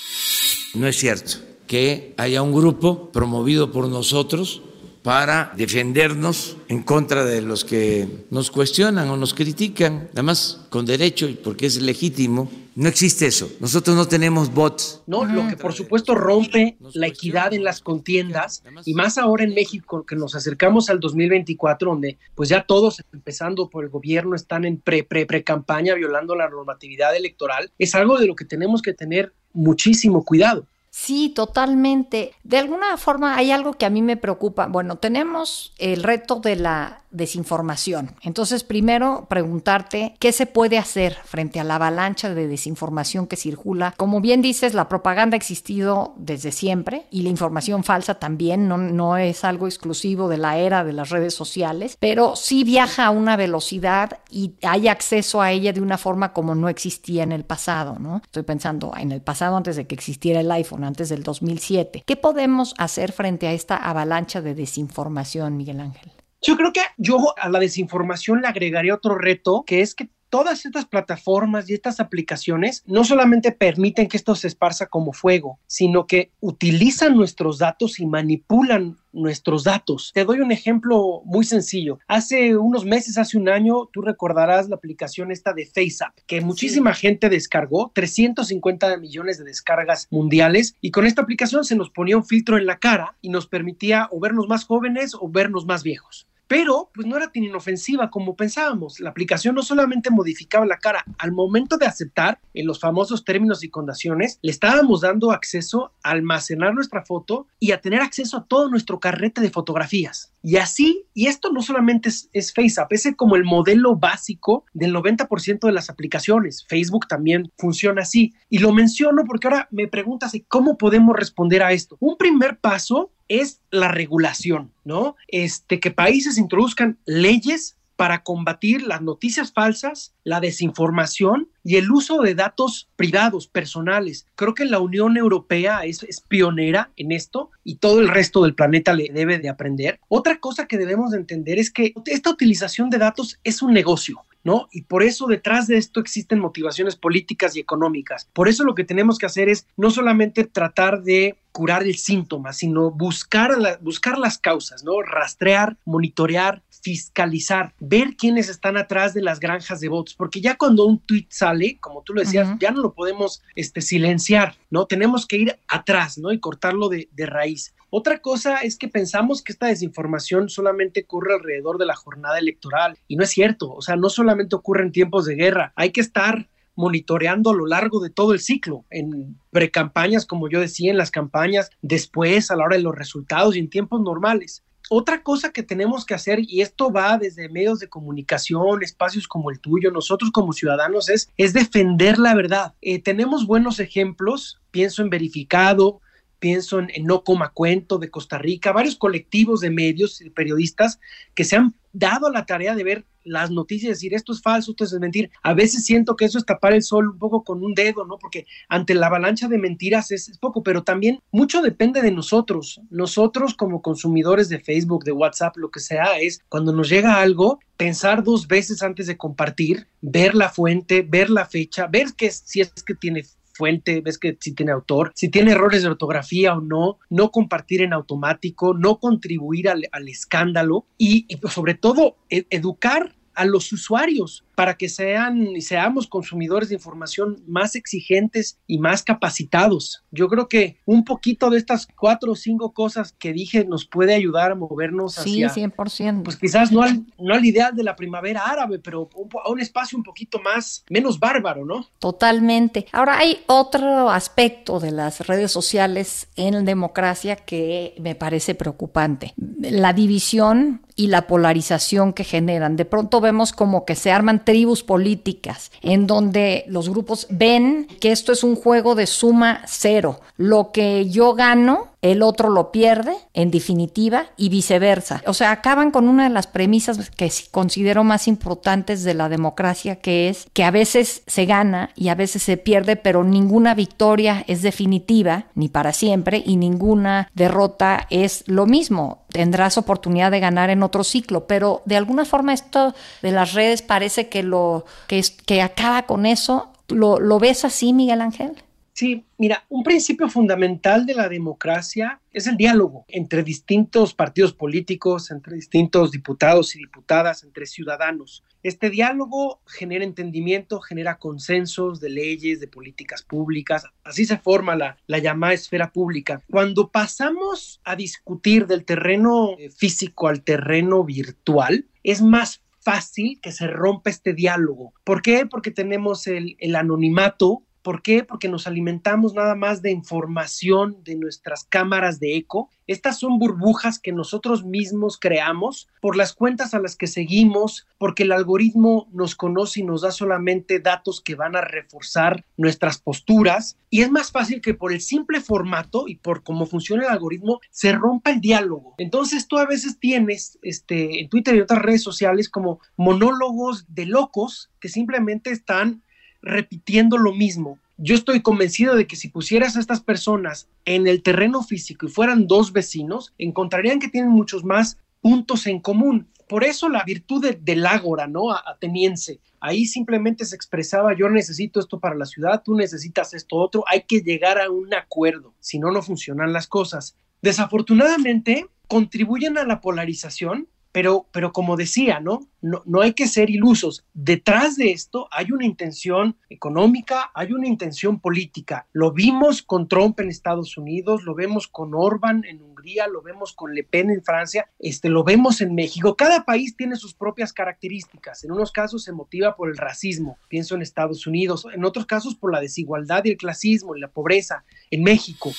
No 0.75 0.87
es 0.88 0.97
cierto 0.97 1.38
que 1.66 2.14
haya 2.19 2.42
un 2.42 2.52
grupo 2.52 3.11
promovido 3.12 3.71
por 3.71 3.88
nosotros 3.88 4.62
para 5.03 5.53
defendernos 5.57 6.57
en 6.69 6.83
contra 6.83 7.25
de 7.25 7.43
los 7.43 7.65
que 7.65 8.09
nos 8.31 8.51
cuestionan 8.51 9.09
o 9.11 9.17
nos 9.17 9.35
critican, 9.35 10.09
además 10.13 10.65
con 10.71 10.87
derecho 10.87 11.29
y 11.29 11.35
porque 11.35 11.67
es 11.67 11.81
legítimo. 11.83 12.51
No 12.75 12.89
existe 12.89 13.27
eso. 13.27 13.51
Nosotros 13.61 13.95
no 13.95 14.09
tenemos 14.09 14.55
bots. 14.55 15.03
No, 15.07 15.27
lo 15.27 15.47
que 15.47 15.59
por 15.59 15.75
supuesto 15.75 16.15
rompe 16.15 16.79
la 16.95 17.07
equidad 17.07 17.53
en 17.53 17.65
las 17.65 17.83
contiendas 17.83 18.63
y 18.87 18.95
más 18.95 19.19
ahora 19.19 19.45
en 19.45 19.53
México 19.53 20.07
que 20.07 20.17
nos 20.17 20.35
acercamos 20.35 20.89
al 20.89 20.99
2024 20.99 21.91
donde 21.91 22.19
pues 22.35 22.49
ya 22.49 22.65
todos 22.65 23.03
empezando 23.13 23.69
por 23.69 23.85
el 23.85 23.91
gobierno 23.91 24.35
están 24.35 24.65
en 24.65 24.79
pre 24.79 25.05
pre 25.05 25.27
pre 25.27 25.45
campaña 25.45 25.95
violando 25.95 26.35
la 26.35 26.49
normatividad 26.49 27.15
electoral, 27.15 27.71
es 27.79 27.95
algo 27.95 28.19
de 28.19 28.27
lo 28.27 28.35
que 28.35 28.47
tenemos 28.47 28.81
que 28.81 28.95
tener 28.95 29.35
muchísimo 29.53 30.25
cuidado. 30.25 30.67
Sí, 30.95 31.31
totalmente. 31.31 32.35
De 32.45 32.59
alguna 32.59 32.99
forma 32.99 33.35
hay 33.35 33.51
algo 33.51 33.73
que 33.73 33.87
a 33.87 33.91
mí 33.91 34.03
me 34.03 34.19
preocupa. 34.19 34.67
Bueno, 34.67 34.97
tenemos 34.97 35.73
el 35.79 36.03
reto 36.03 36.37
de 36.37 36.55
la 36.57 37.03
desinformación. 37.13 38.17
Entonces, 38.23 38.65
primero 38.65 39.27
preguntarte 39.29 40.15
qué 40.19 40.33
se 40.33 40.47
puede 40.47 40.79
hacer 40.79 41.17
frente 41.25 41.61
a 41.61 41.65
la 41.65 41.77
avalancha 41.77 42.35
de 42.35 42.49
desinformación 42.49 43.27
que 43.27 43.37
circula. 43.37 43.95
Como 43.97 44.21
bien 44.21 44.43
dices, 44.43 44.75
la 44.75 44.89
propaganda 44.89 45.35
ha 45.35 45.37
existido 45.37 46.15
desde 46.17 46.53
siempre 46.53 47.07
y 47.11 47.23
la 47.23 47.29
información 47.29 47.85
falsa 47.85 48.15
también 48.15 48.67
no, 48.67 48.79
no 48.79 49.17
es 49.19 49.45
algo 49.45 49.67
exclusivo 49.67 50.29
de 50.29 50.39
la 50.39 50.59
era 50.59 50.85
de 50.85 50.95
las 50.95 51.11
redes 51.11 51.35
sociales, 51.35 51.97
pero 52.01 52.35
sí 52.35 52.65
viaja 52.65 53.07
a 53.07 53.11
una 53.11 53.37
velocidad 53.37 54.19
y 54.31 54.55
hay 54.63 54.89
acceso 54.89 55.43
a 55.43 55.53
ella 55.53 55.73
de 55.73 55.83
una 55.83 55.99
forma 55.99 56.33
como 56.33 56.55
no 56.55 56.69
existía 56.69 57.23
en 57.23 57.33
el 57.33 57.45
pasado, 57.45 57.99
¿no? 57.99 58.23
Estoy 58.25 58.43
pensando 58.43 58.93
en 58.97 59.13
el 59.13 59.21
pasado 59.21 59.57
antes 59.57 59.77
de 59.77 59.87
que 59.87 59.95
existiera 59.95 60.41
el 60.41 60.51
iPhone, 60.51 60.82
antes 60.85 61.09
del 61.09 61.23
2007. 61.23 62.05
¿Qué 62.07 62.17
podemos 62.17 62.75
hacer 62.79 63.12
frente 63.12 63.47
a 63.47 63.53
esta 63.53 63.77
avalancha 63.77 64.41
de 64.41 64.55
desinformación, 64.55 65.57
Miguel 65.57 65.81
Ángel? 65.81 66.12
Yo 66.41 66.57
creo 66.57 66.73
que 66.73 66.81
yo 66.97 67.35
a 67.39 67.49
la 67.49 67.61
desinformación 67.61 68.43
le 68.43 68.49
agregaría 68.49 68.95
otro 68.95 69.17
reto, 69.17 69.62
que 69.65 69.81
es 69.81 69.95
que 69.95 70.11
todas 70.33 70.65
estas 70.65 70.87
plataformas 70.87 71.69
y 71.69 71.75
estas 71.75 72.01
aplicaciones 72.01 72.83
no 72.87 73.05
solamente 73.05 73.53
permiten 73.53 74.09
que 74.09 74.17
esto 74.17 74.35
se 74.35 74.47
esparza 74.47 74.87
como 74.87 75.12
fuego, 75.12 75.59
sino 75.67 76.07
que 76.07 76.31
utilizan 76.41 77.15
nuestros 77.15 77.59
datos 77.59 78.01
y 78.01 78.07
manipulan 78.07 78.97
nuestros 79.12 79.62
datos. 79.62 80.11
Te 80.15 80.25
doy 80.25 80.41
un 80.41 80.51
ejemplo 80.51 81.21
muy 81.27 81.45
sencillo. 81.45 81.99
Hace 82.09 82.57
unos 82.57 82.87
meses, 82.87 83.19
hace 83.19 83.37
un 83.37 83.51
año, 83.51 83.91
tú 83.93 84.01
recordarás 84.01 84.71
la 84.71 84.77
aplicación 84.77 85.31
esta 85.31 85.53
de 85.53 85.67
FaceApp, 85.67 86.17
que 86.27 86.41
muchísima 86.41 86.95
gente 86.95 87.29
descargó, 87.29 87.93
350 87.95 88.97
millones 88.97 89.37
de 89.37 89.45
descargas 89.45 90.09
mundiales, 90.11 90.77
y 90.81 90.93
con 90.93 91.05
esta 91.05 91.21
aplicación 91.21 91.67
se 91.67 91.77
nos 91.77 91.91
ponía 91.91 92.17
un 92.17 92.25
filtro 92.25 92.57
en 92.57 92.65
la 92.65 92.79
cara 92.79 93.17
y 93.21 93.29
nos 93.29 93.47
permitía 93.49 94.09
o 94.11 94.19
vernos 94.19 94.49
más 94.49 94.65
jóvenes 94.65 95.15
o 95.15 95.29
vernos 95.29 95.67
más 95.67 95.83
viejos 95.83 96.27
pero 96.49 96.91
pues 96.95 97.07
no 97.07 97.17
era 97.17 97.31
tan 97.31 97.45
inofensiva 97.45 98.11
como 98.11 98.37
pensábamos. 98.37 99.01
La 99.01 99.11
aplicación 99.11 99.55
no 99.55 99.63
solamente 99.63 100.11
modificaba 100.11 100.67
la 100.67 100.79
cara, 100.79 101.05
al 101.19 101.33
momento 101.33 101.77
de 101.77 101.87
aceptar 101.87 102.41
en 102.55 102.67
los 102.67 102.81
famosos 102.81 103.25
términos 103.25 103.63
y 103.63 103.71
condiciones, 103.71 104.39
le 104.43 104.51
estábamos 104.51 105.03
dando 105.03 105.31
acceso 105.31 105.93
a 106.03 106.11
almacenar 106.11 106.75
nuestra 106.75 107.05
foto 107.05 107.47
y 107.59 107.73
a 107.73 107.81
tener 107.81 108.01
acceso 108.01 108.39
a 108.39 108.45
todo 108.45 108.69
nuestro 108.69 109.01
carrete 109.01 109.41
de 109.41 109.51
fotografías. 109.51 110.33
Y 110.43 110.57
así, 110.57 111.05
y 111.15 111.27
esto 111.27 111.53
no 111.53 111.63
solamente 111.63 112.09
es, 112.09 112.29
es 112.33 112.53
FaceApp, 112.53 112.93
es 112.93 113.09
como 113.17 113.37
el 113.37 113.45
modelo 113.45 113.97
básico 113.97 114.65
del 114.73 114.95
90% 114.95 115.61
de 115.67 115.73
las 115.73 115.89
aplicaciones. 115.91 116.65
Facebook 116.69 117.07
también 117.07 117.53
funciona 117.59 118.03
así. 118.03 118.35
Y 118.49 118.59
lo 118.59 118.73
menciono 118.73 119.25
porque 119.25 119.47
ahora 119.47 119.69
me 119.71 119.89
preguntas 119.89 120.33
cómo 120.49 120.77
podemos 120.77 121.17
responder 121.17 121.63
a 121.63 121.73
esto. 121.73 121.97
Un 122.01 122.17
primer 122.17 122.59
paso 122.59 123.11
es 123.41 123.61
la 123.71 123.89
regulación, 123.89 124.73
¿no? 124.85 125.17
Este, 125.29 125.81
que 125.81 125.91
países 125.91 126.39
introduzcan 126.39 126.99
leyes 127.07 127.77
para 127.97 128.25
combatir 128.25 128.83
las 128.83 129.01
noticias 129.01 129.53
falsas, 129.53 130.12
la 130.25 130.41
desinformación 130.41 131.49
y 131.62 131.77
el 131.77 131.91
uso 131.91 132.21
de 132.21 132.35
datos 132.35 132.89
privados, 132.97 133.47
personales. 133.47 134.27
Creo 134.35 134.55
que 134.55 134.65
la 134.65 134.81
Unión 134.81 135.17
Europea 135.17 135.85
es, 135.85 136.03
es, 136.03 136.21
pionera 136.21 136.91
en 136.97 137.12
esto 137.12 137.51
y 137.62 137.77
todo 137.77 138.01
el 138.01 138.09
resto 138.09 138.43
del 138.43 138.55
planeta 138.55 138.93
le 138.93 139.11
debe 139.12 139.39
de 139.39 139.49
aprender. 139.49 140.01
Otra 140.09 140.41
cosa 140.41 140.67
que 140.67 140.79
debemos 140.79 141.12
de 141.12 141.19
entender 141.19 141.59
es 141.59 141.71
que 141.71 141.95
esta 142.07 142.31
utilización 142.31 142.91
de 142.91 142.99
datos 142.99 143.39
es 143.45 143.62
un 143.62 143.73
negocio. 143.73 144.25
¿No? 144.45 144.69
Y 144.73 144.83
por 144.83 145.03
eso 145.03 145.27
detrás 145.27 145.67
de 145.67 145.77
esto 145.77 146.01
existen 146.01 146.39
motivaciones 146.39 146.97
políticas 146.97 147.57
y 147.57 147.61
económicas. 147.61 148.29
Por 148.33 148.49
eso 148.49 148.65
lo 148.65 148.75
que 148.75 148.85
tenemos 148.85 149.19
que 149.19 149.27
hacer 149.27 149.49
es 149.49 149.67
no 149.77 149.91
solamente 149.91 150.45
tratar 150.45 151.03
de 151.03 151.37
curar 151.53 151.83
el 151.83 151.97
síntoma, 151.97 152.53
sino 152.53 152.91
buscar, 152.91 153.53
buscar 153.83 154.19
las 154.19 154.39
causas, 154.39 154.85
¿no? 154.85 155.03
Rastrear, 155.03 155.77
monitorear, 155.85 156.63
fiscalizar, 156.83 157.75
ver 157.81 158.17
quiénes 158.17 158.49
están 158.49 158.77
atrás 158.77 159.15
de 159.15 159.23
las 159.23 159.41
granjas 159.41 159.81
de 159.81 159.89
bots, 159.89 160.15
porque 160.15 160.41
ya 160.41 160.57
cuando 160.57 160.85
un 160.85 160.99
tweet 160.99 161.27
sale, 161.31 161.79
como 161.81 162.03
tú 162.03 162.12
lo 162.12 162.21
decías, 162.21 162.49
uh 162.49 162.53
-huh. 162.53 162.59
ya 162.61 162.71
no 162.73 162.83
lo 162.83 162.93
podemos 162.93 163.43
este, 163.55 163.81
silenciar, 163.81 164.57
¿no? 164.69 164.87
Tenemos 164.87 165.27
que 165.27 165.37
ir 165.37 165.59
atrás, 165.69 166.19
¿no? 166.19 166.33
Y 166.33 166.41
cortarlo 166.41 166.89
de, 166.89 167.09
de 167.12 167.27
raíz. 167.27 167.75
Otra 167.91 168.19
cosa 168.19 168.59
es 168.62 168.77
que 168.77 168.89
pensamos 168.89 169.43
que 169.43 169.53
esta 169.53 169.67
desinformación 169.67 170.49
solamente 170.49 171.03
ocurre 171.05 171.35
alrededor 171.35 171.79
de 171.79 171.87
la 171.87 171.95
jornada 171.95 172.39
electoral 172.39 172.99
y 173.07 173.17
no 173.17 173.25
es 173.25 173.31
cierto, 173.31 173.71
o 173.73 173.83
sea, 173.83 173.97
no 173.97 174.09
solamente 174.09 174.57
ocurre 174.57 174.83
en 174.83 174.93
tiempos 174.93 175.27
de 175.27 175.35
guerra, 175.35 175.73
hay 175.77 175.91
que 175.91 176.01
estar 176.01 176.49
monitoreando 176.75 177.51
a 177.51 177.55
lo 177.55 177.67
largo 177.67 178.01
de 178.01 178.11
todo 178.11 178.33
el 178.33 178.41
ciclo, 178.41 178.85
en 178.91 179.37
precampañas, 179.51 180.27
como 180.27 180.49
yo 180.49 180.61
decía, 180.61 180.91
en 180.91 180.97
las 180.97 181.11
campañas, 181.11 181.71
después, 181.83 182.51
a 182.51 182.57
la 182.57 182.65
hora 182.65 182.77
de 182.77 182.83
los 182.83 182.95
resultados 182.95 183.57
y 183.57 183.59
en 183.59 183.69
tiempos 183.69 184.01
normales. 184.01 184.65
Otra 184.95 185.23
cosa 185.23 185.53
que 185.53 185.63
tenemos 185.63 186.05
que 186.05 186.13
hacer, 186.13 186.41
y 186.47 186.61
esto 186.61 186.93
va 186.93 187.17
desde 187.17 187.49
medios 187.49 187.79
de 187.79 187.89
comunicación, 187.89 188.83
espacios 188.83 189.27
como 189.27 189.51
el 189.51 189.59
tuyo, 189.59 189.91
nosotros 189.91 190.31
como 190.31 190.53
ciudadanos, 190.53 191.09
es, 191.09 191.31
defender 191.55 192.19
la 192.19 192.35
verdad. 192.35 192.75
Eh, 192.83 193.01
tenemos 193.01 193.47
buenos 193.47 193.81
ejemplos, 193.81 194.61
pienso 194.71 195.01
en 195.01 195.09
verificado, 195.09 196.03
pienso 196.41 196.79
en, 196.79 196.91
en, 196.93 197.07
No 197.07 197.25
Coma 197.25 197.53
Cuento 197.55 197.97
de 197.97 198.11
Costa 198.11 198.37
Rica, 198.37 198.73
varios 198.73 198.97
colectivos 198.97 199.61
de 199.61 199.71
medios 199.71 200.21
y 200.21 200.29
periodistas 200.29 201.01
que 201.35 201.45
se 201.45 201.57
han 201.57 201.73
dado 201.95 202.31
la 202.31 202.45
tarea 202.45 202.75
de 202.75 202.85
ver 202.85 203.07
las 203.25 203.50
noticias, 203.50 203.91
decir 203.91 204.14
esto 204.14 204.33
es 204.33 204.43
falso, 204.43 204.73
esto 204.73 204.85
es 204.85 204.93
mentir. 204.95 205.31
A 205.43 205.55
veces 205.55 205.85
siento 205.85 206.17
que 206.17 206.25
eso 206.25 206.38
es 206.38 206.45
tapar 206.45 206.73
el 206.73 206.83
sol 206.83 207.11
un 207.11 207.19
poco 207.19 207.45
con 207.45 207.62
un 207.62 207.75
dedo, 207.75 208.05
¿no? 208.05 208.19
Porque 208.19 208.47
ante 208.69 208.95
la 208.95 209.07
avalancha 209.07 209.49
de 209.49 209.59
mentiras 209.59 210.11
es, 210.11 210.29
es 210.29 210.38
poco, 210.38 210.62
pero 210.62 210.83
también 210.83 211.21
mucho 211.31 211.62
depende 211.62 212.02
de 212.02 212.11
nosotros. 212.11 212.81
Nosotros 212.91 213.55
como 213.55 213.83
consumidores 213.83 214.49
de 214.49 214.61
Facebook, 214.61 215.05
de 215.05 215.12
WhatsApp, 215.12 215.57
lo 215.57 215.71
que 215.71 215.81
sea, 215.81 216.19
es 216.21 216.41
cuando 216.49 216.73
nos 216.73 216.88
llega 216.88 217.21
algo, 217.21 217.61
pensar 217.76 218.23
dos 218.23 218.47
veces 218.47 218.83
antes 218.83 219.07
de 219.07 219.17
compartir, 219.17 219.88
ver 220.00 220.35
la 220.35 220.50
fuente, 220.50 221.02
ver 221.02 221.31
la 221.31 221.47
fecha, 221.47 221.87
ver 221.87 222.14
que 222.17 222.31
si 222.31 222.61
es 222.61 222.73
que 222.85 222.95
tiene 222.95 223.25
fuente, 223.53 224.01
ves 224.01 224.19
que 224.19 224.37
si 224.41 224.55
tiene 224.55 224.73
autor, 224.73 225.13
si 225.15 225.29
tiene 225.29 225.53
errores 225.53 225.83
de 225.83 225.89
ortografía 225.89 226.55
o 226.55 226.61
no, 226.61 226.99
no 227.11 227.31
compartir 227.31 227.83
en 227.83 227.93
automático, 227.93 228.75
no 228.75 228.99
contribuir 228.99 229.69
al, 229.69 229.89
al 229.93 230.09
escándalo 230.09 230.87
y, 230.99 231.27
sobre 231.49 231.75
todo 231.75 232.17
ed 232.29 232.47
educar 232.51 233.15
a 233.35 233.45
los 233.45 233.73
usuarios 233.73 234.45
para 234.62 234.76
que 234.76 234.88
sean 234.88 235.57
y 235.57 235.61
seamos 235.61 236.07
consumidores 236.07 236.69
de 236.69 236.76
información 236.76 237.42
más 237.49 237.75
exigentes 237.75 238.61
y 238.69 238.78
más 238.78 239.02
capacitados. 239.02 240.04
Yo 240.12 240.28
creo 240.28 240.47
que 240.47 240.76
un 240.85 241.04
poquito 241.04 241.50
de 241.50 241.59
estas 241.59 241.88
cuatro 241.99 242.31
o 242.31 242.37
cinco 242.37 242.73
cosas 242.73 243.12
que 243.19 243.33
dije 243.33 243.64
nos 243.64 243.88
puede 243.88 244.14
ayudar 244.14 244.52
a 244.52 244.54
movernos 244.54 245.14
sí, 245.14 245.42
hacia, 245.42 245.66
100%. 245.66 246.23
pues 246.23 246.37
quizás 246.37 246.71
no 246.71 246.85
al, 246.85 247.04
no 247.19 247.35
al 247.35 247.45
ideal 247.45 247.75
de 247.75 247.83
la 247.83 247.97
primavera 247.97 248.42
árabe, 248.45 248.78
pero 248.78 249.11
a 249.45 249.50
un 249.50 249.59
espacio 249.59 249.99
un 249.99 250.04
poquito 250.04 250.38
más, 250.38 250.85
menos 250.88 251.19
bárbaro, 251.19 251.64
¿no? 251.64 251.85
Totalmente. 251.99 252.87
Ahora 252.92 253.19
hay 253.19 253.38
otro 253.49 254.11
aspecto 254.11 254.78
de 254.78 254.92
las 254.92 255.26
redes 255.26 255.50
sociales 255.50 256.28
en 256.37 256.64
democracia 256.64 257.35
que 257.35 257.97
me 257.99 258.14
parece 258.14 258.54
preocupante. 258.54 259.35
La 259.59 259.92
división 259.92 260.83
y 260.95 261.09
la 261.09 261.26
polarización 261.26 262.12
que 262.12 262.25
generan. 262.25 262.76
De 262.76 262.85
pronto 262.85 263.21
vemos 263.21 263.52
como 263.52 263.85
que 263.85 263.95
se 263.95 264.12
arman 264.12 264.45
tribus 264.53 264.83
políticas 264.83 265.73
en 265.81 266.07
donde 266.07 266.67
los 266.69 266.91
grupos 266.91 267.27
ven 267.31 267.87
que 268.01 268.13
esto 268.13 268.33
es 268.33 268.45
un 268.45 268.55
juego 268.55 268.95
de 268.95 269.07
suma 269.07 269.63
cero. 269.67 270.21
Lo 270.37 270.73
que 270.73 271.09
yo 271.09 271.33
gano 271.33 271.92
el 272.03 272.23
otro 272.23 272.51
lo 272.51 272.73
pierde, 272.73 273.17
en 273.33 273.53
definitiva, 273.53 274.27
y 274.37 274.49
viceversa. 274.49 275.23
O 275.27 275.35
sea, 275.35 275.53
acaban 275.53 275.93
con 275.93 276.09
una 276.09 276.25
de 276.25 276.31
las 276.31 276.49
premisas 276.49 277.11
que 277.11 277.33
considero 277.53 278.03
más 278.03 278.27
importantes 278.27 279.05
de 279.05 279.15
la 279.15 279.29
democracia, 279.29 279.97
que 279.97 280.29
es 280.29 280.49
que 280.53 280.65
a 280.65 280.73
veces 280.73 281.23
se 281.29 281.47
gana 281.47 281.91
y 281.95 282.09
a 282.09 282.17
veces 282.17 282.43
se 282.43 282.57
pierde, 282.57 282.97
pero 282.97 283.23
ninguna 283.23 283.75
victoria 283.75 284.45
es 284.49 284.63
definitiva, 284.63 285.47
ni 285.55 285.69
para 285.69 285.93
siempre, 285.93 286.43
y 286.45 286.57
ninguna 286.57 287.31
derrota 287.35 288.09
es 288.11 288.43
lo 288.47 288.67
mismo. 288.67 289.23
Tendrás 289.29 289.79
oportunidad 289.79 290.33
de 290.33 290.41
ganar 290.41 290.71
en 290.71 290.83
otro 290.83 291.05
ciclo, 291.05 291.47
pero 291.47 291.83
de 291.85 291.97
alguna 291.97 292.25
forma 292.25 292.53
esto 292.53 292.95
de 293.23 293.31
las 293.31 293.53
redes 293.53 293.81
parece 293.81 294.29
que 294.29 294.43
lo 294.43 294.85
que, 295.07 295.21
es, 295.21 295.31
que 295.31 295.63
acaba 295.63 296.03
con 296.03 296.27
eso. 296.27 296.69
¿Lo, 296.89 297.21
¿Lo 297.21 297.39
ves 297.39 297.65
así, 297.65 297.93
Miguel 297.93 298.21
Ángel? 298.21 298.57
Sí, 298.95 299.25
mira, 299.39 299.65
un 299.71 299.83
principio 299.83 300.29
fundamental 300.29 301.07
de 301.07 301.15
la 301.15 301.31
democracia 301.31 302.21
es 302.31 302.47
el 302.47 302.59
diálogo 302.59 303.07
entre 303.09 303.43
distintos 303.43 304.13
partidos 304.13 304.53
políticos, 304.53 305.31
entre 305.31 305.55
distintos 305.55 306.11
diputados 306.11 306.77
y 306.77 306.81
diputadas, 306.81 307.43
entre 307.43 307.65
ciudadanos. 307.65 308.45
Este 308.63 308.91
diálogo 308.91 309.63
genera 309.67 310.05
entendimiento, 310.05 310.81
genera 310.81 311.19
consensos 311.19 312.01
de 312.01 312.11
leyes, 312.11 312.61
de 312.61 312.69
políticas 312.69 313.23
públicas. 313.23 313.85
Así 314.05 314.27
se 314.27 314.37
forma 314.37 314.77
la, 314.77 314.99
la 315.07 315.19
llamada 315.19 315.55
esfera 315.55 315.91
pública. 315.91 316.43
Cuando 316.51 316.91
pasamos 316.91 317.81
a 317.85 317.97
discutir 317.97 318.67
del 318.67 318.85
terreno 318.85 319.57
eh, 319.59 319.71
físico 319.71 320.29
al 320.29 320.43
terreno 320.43 321.03
virtual, 321.03 321.87
es 322.03 322.21
más 322.21 322.63
fácil 322.79 323.41
que 323.41 323.53
se 323.53 323.69
rompa 323.69 324.11
este 324.11 324.35
diálogo. 324.35 324.93
¿Por 325.03 325.23
qué? 325.23 325.47
Porque 325.47 325.71
tenemos 325.71 326.27
el, 326.27 326.57
el 326.59 326.77
anonimato 326.77 327.63
¿Por 327.83 328.01
qué? 328.03 328.23
Porque 328.23 328.49
nos 328.49 328.67
alimentamos 328.67 329.35
nada 329.35 329.57
más 329.57 329.83
de 329.83 329.91
información 329.91 331.03
de 331.03 331.17
nuestras 331.17 331.65
cámaras 331.65 332.21
de 332.21 332.37
eco. 332.37 332.71
Estas 332.87 333.19
son 333.19 333.39
burbujas 333.39 333.99
que 333.99 334.12
nosotros 334.12 334.65
mismos 334.65 335.19
creamos 335.19 335.89
por 336.01 336.17
las 336.17 336.33
cuentas 336.33 336.75
a 336.75 336.79
las 336.79 336.97
que 336.97 337.09
seguimos, 337.09 337.87
porque 337.99 338.23
el 338.23 338.33
algoritmo 338.33 339.09
nos 339.12 339.35
conoce 339.35 339.81
y 339.81 339.83
nos 339.85 340.03
da 340.03 340.12
solamente 340.12 340.79
datos 340.79 341.21
que 341.21 341.35
van 341.35 341.57
a 341.57 341.61
reforzar 341.61 342.45
nuestras 342.57 342.99
posturas. 342.99 343.77
Y 343.91 344.03
es 344.03 344.11
más 344.11 344.31
fácil 344.31 344.61
que 344.61 344.75
por 344.75 344.93
el 344.93 345.01
simple 345.01 345.41
formato 345.41 346.07
y 346.07 346.17
por 346.17 346.45
cómo 346.45 346.67
funciona 346.67 347.05
el 347.05 347.11
algoritmo 347.11 347.61
se 347.71 347.93
rompa 347.93 348.31
el 348.31 348.41
diálogo. 348.41 348.95
Entonces 348.99 349.49
tú 349.49 349.59
a 349.59 349.67
veces 349.67 349.99
tienes 349.99 350.59
este, 350.62 351.21
en 351.21 351.29
Twitter 351.29 351.57
y 351.57 351.61
otras 351.61 351.83
redes 351.83 352.03
sociales 352.03 352.49
como 352.49 352.81
monólogos 352.97 353.87
de 353.89 354.07
locos 354.07 354.71
que 354.81 354.89
simplemente 354.89 355.51
están 355.51 356.03
repitiendo 356.43 357.17
lo 357.19 357.33
mismo. 357.33 357.79
Yo 357.97 358.15
estoy 358.15 358.43
convencido 358.43 358.97
de 358.97 359.07
que 359.07 359.17
si 359.17 359.29
pusieras 359.29 359.77
a 359.77 359.81
estas 359.81 360.01
personas 360.01 360.69
en 360.85 361.07
el 361.07 361.23
terreno 361.23 361.63
físico 361.63 362.07
y 362.07 362.11
fueran 362.11 362.47
dos 362.47 362.73
vecinos, 362.73 363.33
encontrarían 363.39 364.01
que 364.01 364.09
tienen 364.09 364.31
muchos 364.31 364.65
más 364.65 364.99
puntos 365.21 365.67
en 365.67 365.81
común. 365.81 366.29
Por 366.49 366.65
eso 366.65 366.89
la 366.89 367.05
virtud 367.05 367.47
del 367.59 367.87
ágora, 367.87 368.27
¿no? 368.27 368.51
Ateniense. 368.53 369.41
Ahí 369.61 369.87
simplemente 369.87 370.45
se 370.45 370.57
expresaba, 370.57 371.17
yo 371.17 371.31
necesito 371.31 371.79
esto 371.79 372.01
para 372.01 372.17
la 372.17 372.27
ciudad, 372.27 372.63
tú 372.65 372.75
necesitas 372.75 373.33
esto 373.33 373.57
otro, 373.57 373.85
hay 373.87 374.03
que 374.03 374.21
llegar 374.21 374.61
a 374.61 374.69
un 374.69 374.93
acuerdo, 374.93 375.55
si 375.61 375.79
no, 375.79 375.93
no 375.93 376.03
funcionan 376.03 376.53
las 376.53 376.67
cosas. 376.67 377.17
Desafortunadamente, 377.43 378.67
contribuyen 378.89 379.57
a 379.59 379.65
la 379.65 379.81
polarización 379.81 380.67
pero, 380.93 381.27
pero 381.33 381.53
como 381.53 381.77
decía, 381.77 382.21
¿no? 382.21 382.47
¿no? 382.61 382.83
No 382.85 383.01
hay 383.01 383.15
que 383.15 383.27
ser 383.27 383.49
ilusos. 383.51 384.05
Detrás 384.13 384.77
de 384.77 384.93
esto 384.93 385.27
hay 385.31 385.51
una 385.51 385.65
intención 385.65 386.37
económica, 386.51 387.31
hay 387.35 387.53
una 387.53 387.67
intención 387.67 388.21
política. 388.21 388.87
Lo 388.93 389.11
vimos 389.11 389.63
con 389.63 389.89
Trump 389.89 390.21
en 390.21 390.29
Estados 390.29 390.77
Unidos, 390.77 391.25
lo 391.25 391.35
vemos 391.35 391.67
con 391.67 391.95
Orban 391.95 392.45
en 392.45 392.63
Hungría, 392.63 393.09
lo 393.09 393.23
vemos 393.23 393.55
con 393.55 393.75
Le 393.75 393.85
Pen 393.85 394.11
en 394.11 394.23
Francia, 394.23 394.69
este, 394.79 395.09
lo 395.09 395.25
vemos 395.25 395.63
en 395.63 395.75
México. 395.75 396.15
Cada 396.15 396.45
país 396.45 396.77
tiene 396.77 396.97
sus 396.97 397.15
propias 397.15 397.53
características. 397.53 398.45
En 398.45 398.53
unos 398.53 398.71
casos 398.71 399.03
se 399.03 399.13
motiva 399.13 399.57
por 399.57 399.71
el 399.71 399.79
racismo, 399.79 400.39
pienso 400.49 400.75
en 400.75 400.83
Estados 400.83 401.27
Unidos, 401.27 401.67
en 401.73 401.85
otros 401.85 402.05
casos 402.05 402.35
por 402.35 402.53
la 402.53 402.61
desigualdad 402.61 403.25
y 403.25 403.31
el 403.31 403.37
clasismo 403.39 403.97
y 403.97 404.01
la 404.01 404.09
pobreza. 404.09 404.65
En 404.91 405.03
México. 405.03 405.53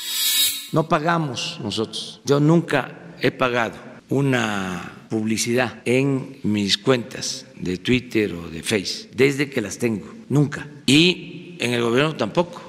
No 0.72 0.88
pagamos 0.88 1.60
nosotros. 1.62 2.22
Yo 2.25 2.40
nunca 2.40 3.16
he 3.20 3.32
pagado 3.32 3.93
una 4.13 5.08
publicidad 5.10 5.82
en 5.86 6.38
mis 6.43 6.77
cuentas 6.77 7.48
de 7.55 7.77
Twitter 7.77 8.32
o 8.36 8.48
de 8.48 8.62
Face, 8.62 9.10
desde 9.15 9.50
que 9.50 9.60
las 9.60 9.79
tengo, 9.79 10.05
nunca. 10.29 10.67
Y 10.86 11.58
en 11.60 11.74
el 11.74 11.82
gobierno 11.82 12.15
tampoco. 12.15 12.62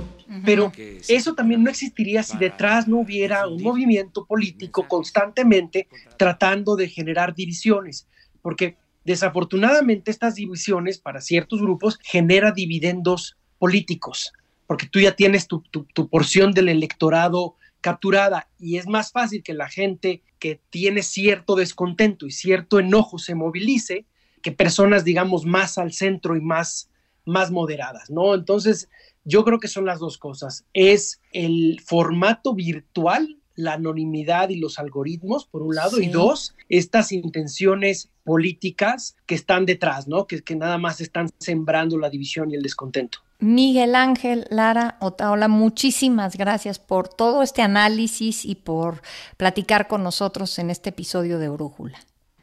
Pero 0.43 0.73
eso 1.07 1.35
también 1.35 1.63
no 1.63 1.69
existiría 1.69 2.23
si 2.23 2.39
detrás 2.39 2.89
no 2.89 2.99
hubiera 3.01 3.47
un 3.47 3.63
movimiento 3.63 4.25
político 4.25 4.89
constantemente 4.89 5.87
tratando 6.17 6.77
de 6.77 6.89
generar 6.89 7.35
divisiones, 7.35 8.09
porque 8.41 8.77
desafortunadamente 9.05 10.11
estas 10.11 10.37
divisiones 10.37 10.99
para 10.99 11.21
ciertos 11.21 11.61
grupos 11.61 11.99
genera 12.03 12.53
dividendos 12.53 13.37
políticos, 13.59 14.33
porque 14.67 14.87
tú 14.87 14.99
ya 14.99 15.15
tienes 15.15 15.47
tu, 15.47 15.61
tu 15.61 16.09
porción 16.09 16.53
del 16.53 16.71
electorado 16.71 17.57
capturada 17.85 18.49
y 18.59 18.79
es 18.79 18.87
más 18.89 19.13
fácil 19.13 19.43
que 19.43 19.53
la 19.53 19.69
gente 19.69 20.23
que 20.39 20.59
tiene 20.71 21.03
cierto 21.03 21.55
descontento 21.55 22.27
y 22.27 22.31
cierto 22.31 22.79
enojo 22.79 23.19
se 23.19 23.35
movilice 23.35 24.07
que 24.41 24.53
personas, 24.53 25.05
digamos, 25.05 25.45
más 25.45 25.77
al 25.77 25.93
centro 25.93 26.35
y 26.35 26.41
más, 26.41 26.89
más 27.27 27.51
moderadas, 27.51 28.09
¿no? 28.09 28.35
Entonces, 28.35 28.89
yo 29.25 29.45
creo 29.45 29.61
que 29.61 29.69
son 29.69 29.85
las 29.85 29.99
dos 29.99 30.17
cosas. 30.17 30.65
Es 30.73 31.21
el 31.31 31.79
formato 31.85 32.55
virtual, 32.55 33.39
la 33.57 33.75
anonimidad 33.75 34.49
y 34.49 34.57
los 34.57 34.79
algoritmos, 34.79 35.47
por 35.47 35.63
un 35.63 35.75
lado, 35.75 36.01
y 36.01 36.09
dos, 36.09 36.55
estas 36.69 37.13
intenciones 37.13 38.11
políticas 38.25 39.17
que 39.27 39.35
están 39.35 39.67
detrás, 39.67 40.09
¿no? 40.09 40.27
Que, 40.27 40.43
que 40.43 40.57
nada 40.57 40.79
más 40.79 41.01
están 41.01 41.31
sembrando 41.39 41.99
la 41.99 42.11
división 42.11 42.51
y 42.51 42.55
el 42.55 42.63
descontento. 42.63 43.19
Miguel 43.41 43.95
Ángel 43.95 44.47
Lara 44.51 44.97
Otaola, 45.01 45.49
muchísimas 45.49 46.37
gracias 46.37 46.79
por 46.79 47.09
todo 47.09 47.43
este 47.43 47.63
análisis 47.63 48.45
y 48.45 48.55
por 48.55 49.03
platicar 49.37 49.87
con 49.87 50.03
nosotros 50.03 50.59
en 50.59 50.71
este 50.71 50.91
episodio 50.91 51.39
de 51.39 51.49
Brújula. 51.49 51.99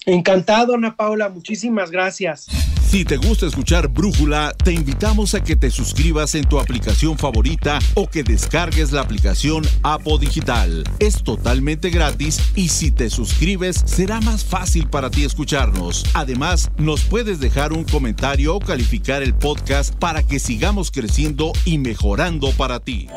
Encantado, 0.05 0.75
Ana 0.75 0.95
Paula, 0.95 1.29
muchísimas 1.29 1.91
gracias. 1.91 2.47
Si 2.91 3.05
te 3.05 3.15
gusta 3.15 3.45
escuchar 3.45 3.87
Brújula, 3.87 4.53
te 4.65 4.73
invitamos 4.73 5.33
a 5.33 5.41
que 5.41 5.55
te 5.55 5.71
suscribas 5.71 6.35
en 6.35 6.43
tu 6.43 6.59
aplicación 6.59 7.17
favorita 7.17 7.79
o 7.93 8.09
que 8.09 8.21
descargues 8.21 8.91
la 8.91 8.99
aplicación 8.99 9.63
Apo 9.81 10.17
Digital. 10.17 10.83
Es 10.99 11.23
totalmente 11.23 11.89
gratis 11.89 12.41
y 12.53 12.67
si 12.67 12.91
te 12.91 13.09
suscribes 13.09 13.81
será 13.85 14.19
más 14.19 14.43
fácil 14.43 14.89
para 14.89 15.09
ti 15.09 15.23
escucharnos. 15.23 16.03
Además, 16.13 16.69
nos 16.77 17.05
puedes 17.05 17.39
dejar 17.39 17.71
un 17.71 17.85
comentario 17.85 18.55
o 18.55 18.59
calificar 18.59 19.23
el 19.23 19.35
podcast 19.35 19.95
para 19.95 20.23
que 20.23 20.39
sigamos 20.39 20.91
creciendo 20.91 21.53
y 21.63 21.77
mejorando 21.77 22.51
para 22.57 22.81
ti. 22.81 23.07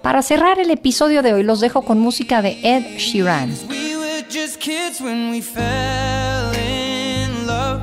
Para 0.00 0.22
cerrar 0.22 0.60
el 0.60 0.70
episodio 0.70 1.22
de 1.22 1.32
hoy 1.32 1.42
los 1.42 1.58
dejo 1.58 1.82
con 1.82 1.98
música 1.98 2.40
de 2.40 2.58
Ed 2.62 2.98
Sheeran. 2.98 3.52
Just 4.32 4.60
kids 4.60 4.98
when 4.98 5.30
we 5.30 5.42
fell 5.42 6.54
in 6.54 7.46
love, 7.46 7.82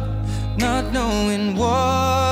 not 0.57 0.91
knowing 0.91 1.55
what 1.55 2.28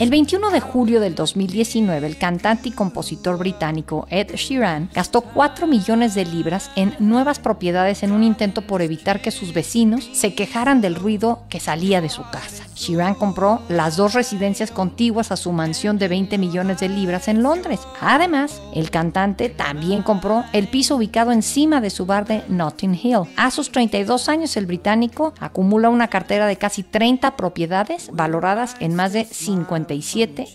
El 0.00 0.08
21 0.08 0.48
de 0.48 0.60
julio 0.60 0.98
del 0.98 1.14
2019, 1.14 2.06
el 2.06 2.16
cantante 2.16 2.70
y 2.70 2.72
compositor 2.72 3.36
británico 3.36 4.06
Ed 4.08 4.34
Sheeran 4.34 4.88
gastó 4.94 5.20
4 5.20 5.66
millones 5.66 6.14
de 6.14 6.24
libras 6.24 6.70
en 6.74 6.94
nuevas 7.00 7.38
propiedades 7.38 8.02
en 8.02 8.12
un 8.12 8.22
intento 8.22 8.62
por 8.62 8.80
evitar 8.80 9.20
que 9.20 9.30
sus 9.30 9.52
vecinos 9.52 10.08
se 10.14 10.34
quejaran 10.34 10.80
del 10.80 10.94
ruido 10.94 11.42
que 11.50 11.60
salía 11.60 12.00
de 12.00 12.08
su 12.08 12.22
casa. 12.22 12.64
Sheeran 12.74 13.14
compró 13.14 13.60
las 13.68 13.98
dos 13.98 14.14
residencias 14.14 14.70
contiguas 14.70 15.32
a 15.32 15.36
su 15.36 15.52
mansión 15.52 15.98
de 15.98 16.08
20 16.08 16.38
millones 16.38 16.80
de 16.80 16.88
libras 16.88 17.28
en 17.28 17.42
Londres. 17.42 17.80
Además, 18.00 18.62
el 18.74 18.90
cantante 18.90 19.50
también 19.50 20.02
compró 20.02 20.44
el 20.54 20.68
piso 20.68 20.96
ubicado 20.96 21.30
encima 21.30 21.82
de 21.82 21.90
su 21.90 22.06
bar 22.06 22.26
de 22.26 22.42
Notting 22.48 22.94
Hill. 22.94 23.28
A 23.36 23.50
sus 23.50 23.70
32 23.70 24.30
años, 24.30 24.56
el 24.56 24.64
británico 24.64 25.34
acumula 25.40 25.90
una 25.90 26.08
cartera 26.08 26.46
de 26.46 26.56
casi 26.56 26.84
30 26.84 27.36
propiedades 27.36 28.08
valoradas 28.14 28.76
en 28.80 28.94
más 28.94 29.12
de 29.12 29.26
50 29.26 29.89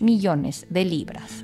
millones 0.02 0.66
de 0.70 0.86
libras. 0.86 1.44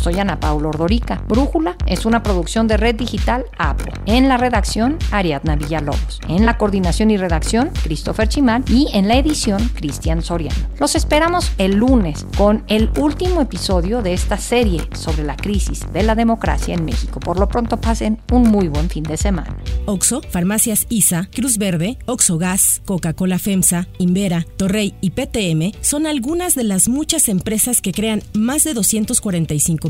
Soy 0.00 0.18
Ana 0.18 0.40
Paula 0.40 0.68
Ordorica. 0.68 1.22
Brújula 1.28 1.76
es 1.86 2.06
una 2.06 2.22
producción 2.22 2.66
de 2.66 2.78
Red 2.78 2.96
Digital 2.96 3.44
APO. 3.58 3.84
En 4.06 4.28
la 4.28 4.38
redacción, 4.38 4.98
Ariadna 5.10 5.56
Villalobos. 5.56 6.20
En 6.28 6.46
la 6.46 6.56
coordinación 6.56 7.10
y 7.10 7.18
redacción, 7.18 7.70
Christopher 7.84 8.28
Chimal. 8.28 8.64
Y 8.68 8.88
en 8.94 9.08
la 9.08 9.16
edición, 9.16 9.68
Cristian 9.74 10.22
Soriano. 10.22 10.58
Los 10.78 10.94
esperamos 10.94 11.52
el 11.58 11.76
lunes 11.76 12.26
con 12.36 12.64
el 12.68 12.90
último 12.96 13.42
episodio 13.42 14.00
de 14.00 14.14
esta 14.14 14.38
serie 14.38 14.82
sobre 14.94 15.22
la 15.24 15.36
crisis 15.36 15.84
de 15.92 16.02
la 16.02 16.14
democracia 16.14 16.74
en 16.74 16.84
México. 16.84 17.20
Por 17.20 17.38
lo 17.38 17.48
pronto 17.48 17.78
pasen 17.78 18.18
un 18.32 18.44
muy 18.44 18.68
buen 18.68 18.88
fin 18.88 19.04
de 19.04 19.18
semana. 19.18 19.54
Oxo, 19.84 20.22
Farmacias 20.30 20.86
ISA, 20.88 21.28
Cruz 21.34 21.58
Verde, 21.58 21.98
Oxo 22.06 22.38
Gas, 22.38 22.80
Coca-Cola 22.86 23.38
FEMSA, 23.38 23.86
Invera, 23.98 24.46
Torrey 24.56 24.94
y 25.00 25.10
PTM 25.10 25.72
son 25.82 26.06
algunas 26.06 26.54
de 26.54 26.64
las 26.64 26.88
muchas 26.88 27.28
empresas 27.28 27.82
que 27.82 27.92
crean 27.92 28.22
más 28.32 28.64
de 28.64 28.72
245 28.72 29.89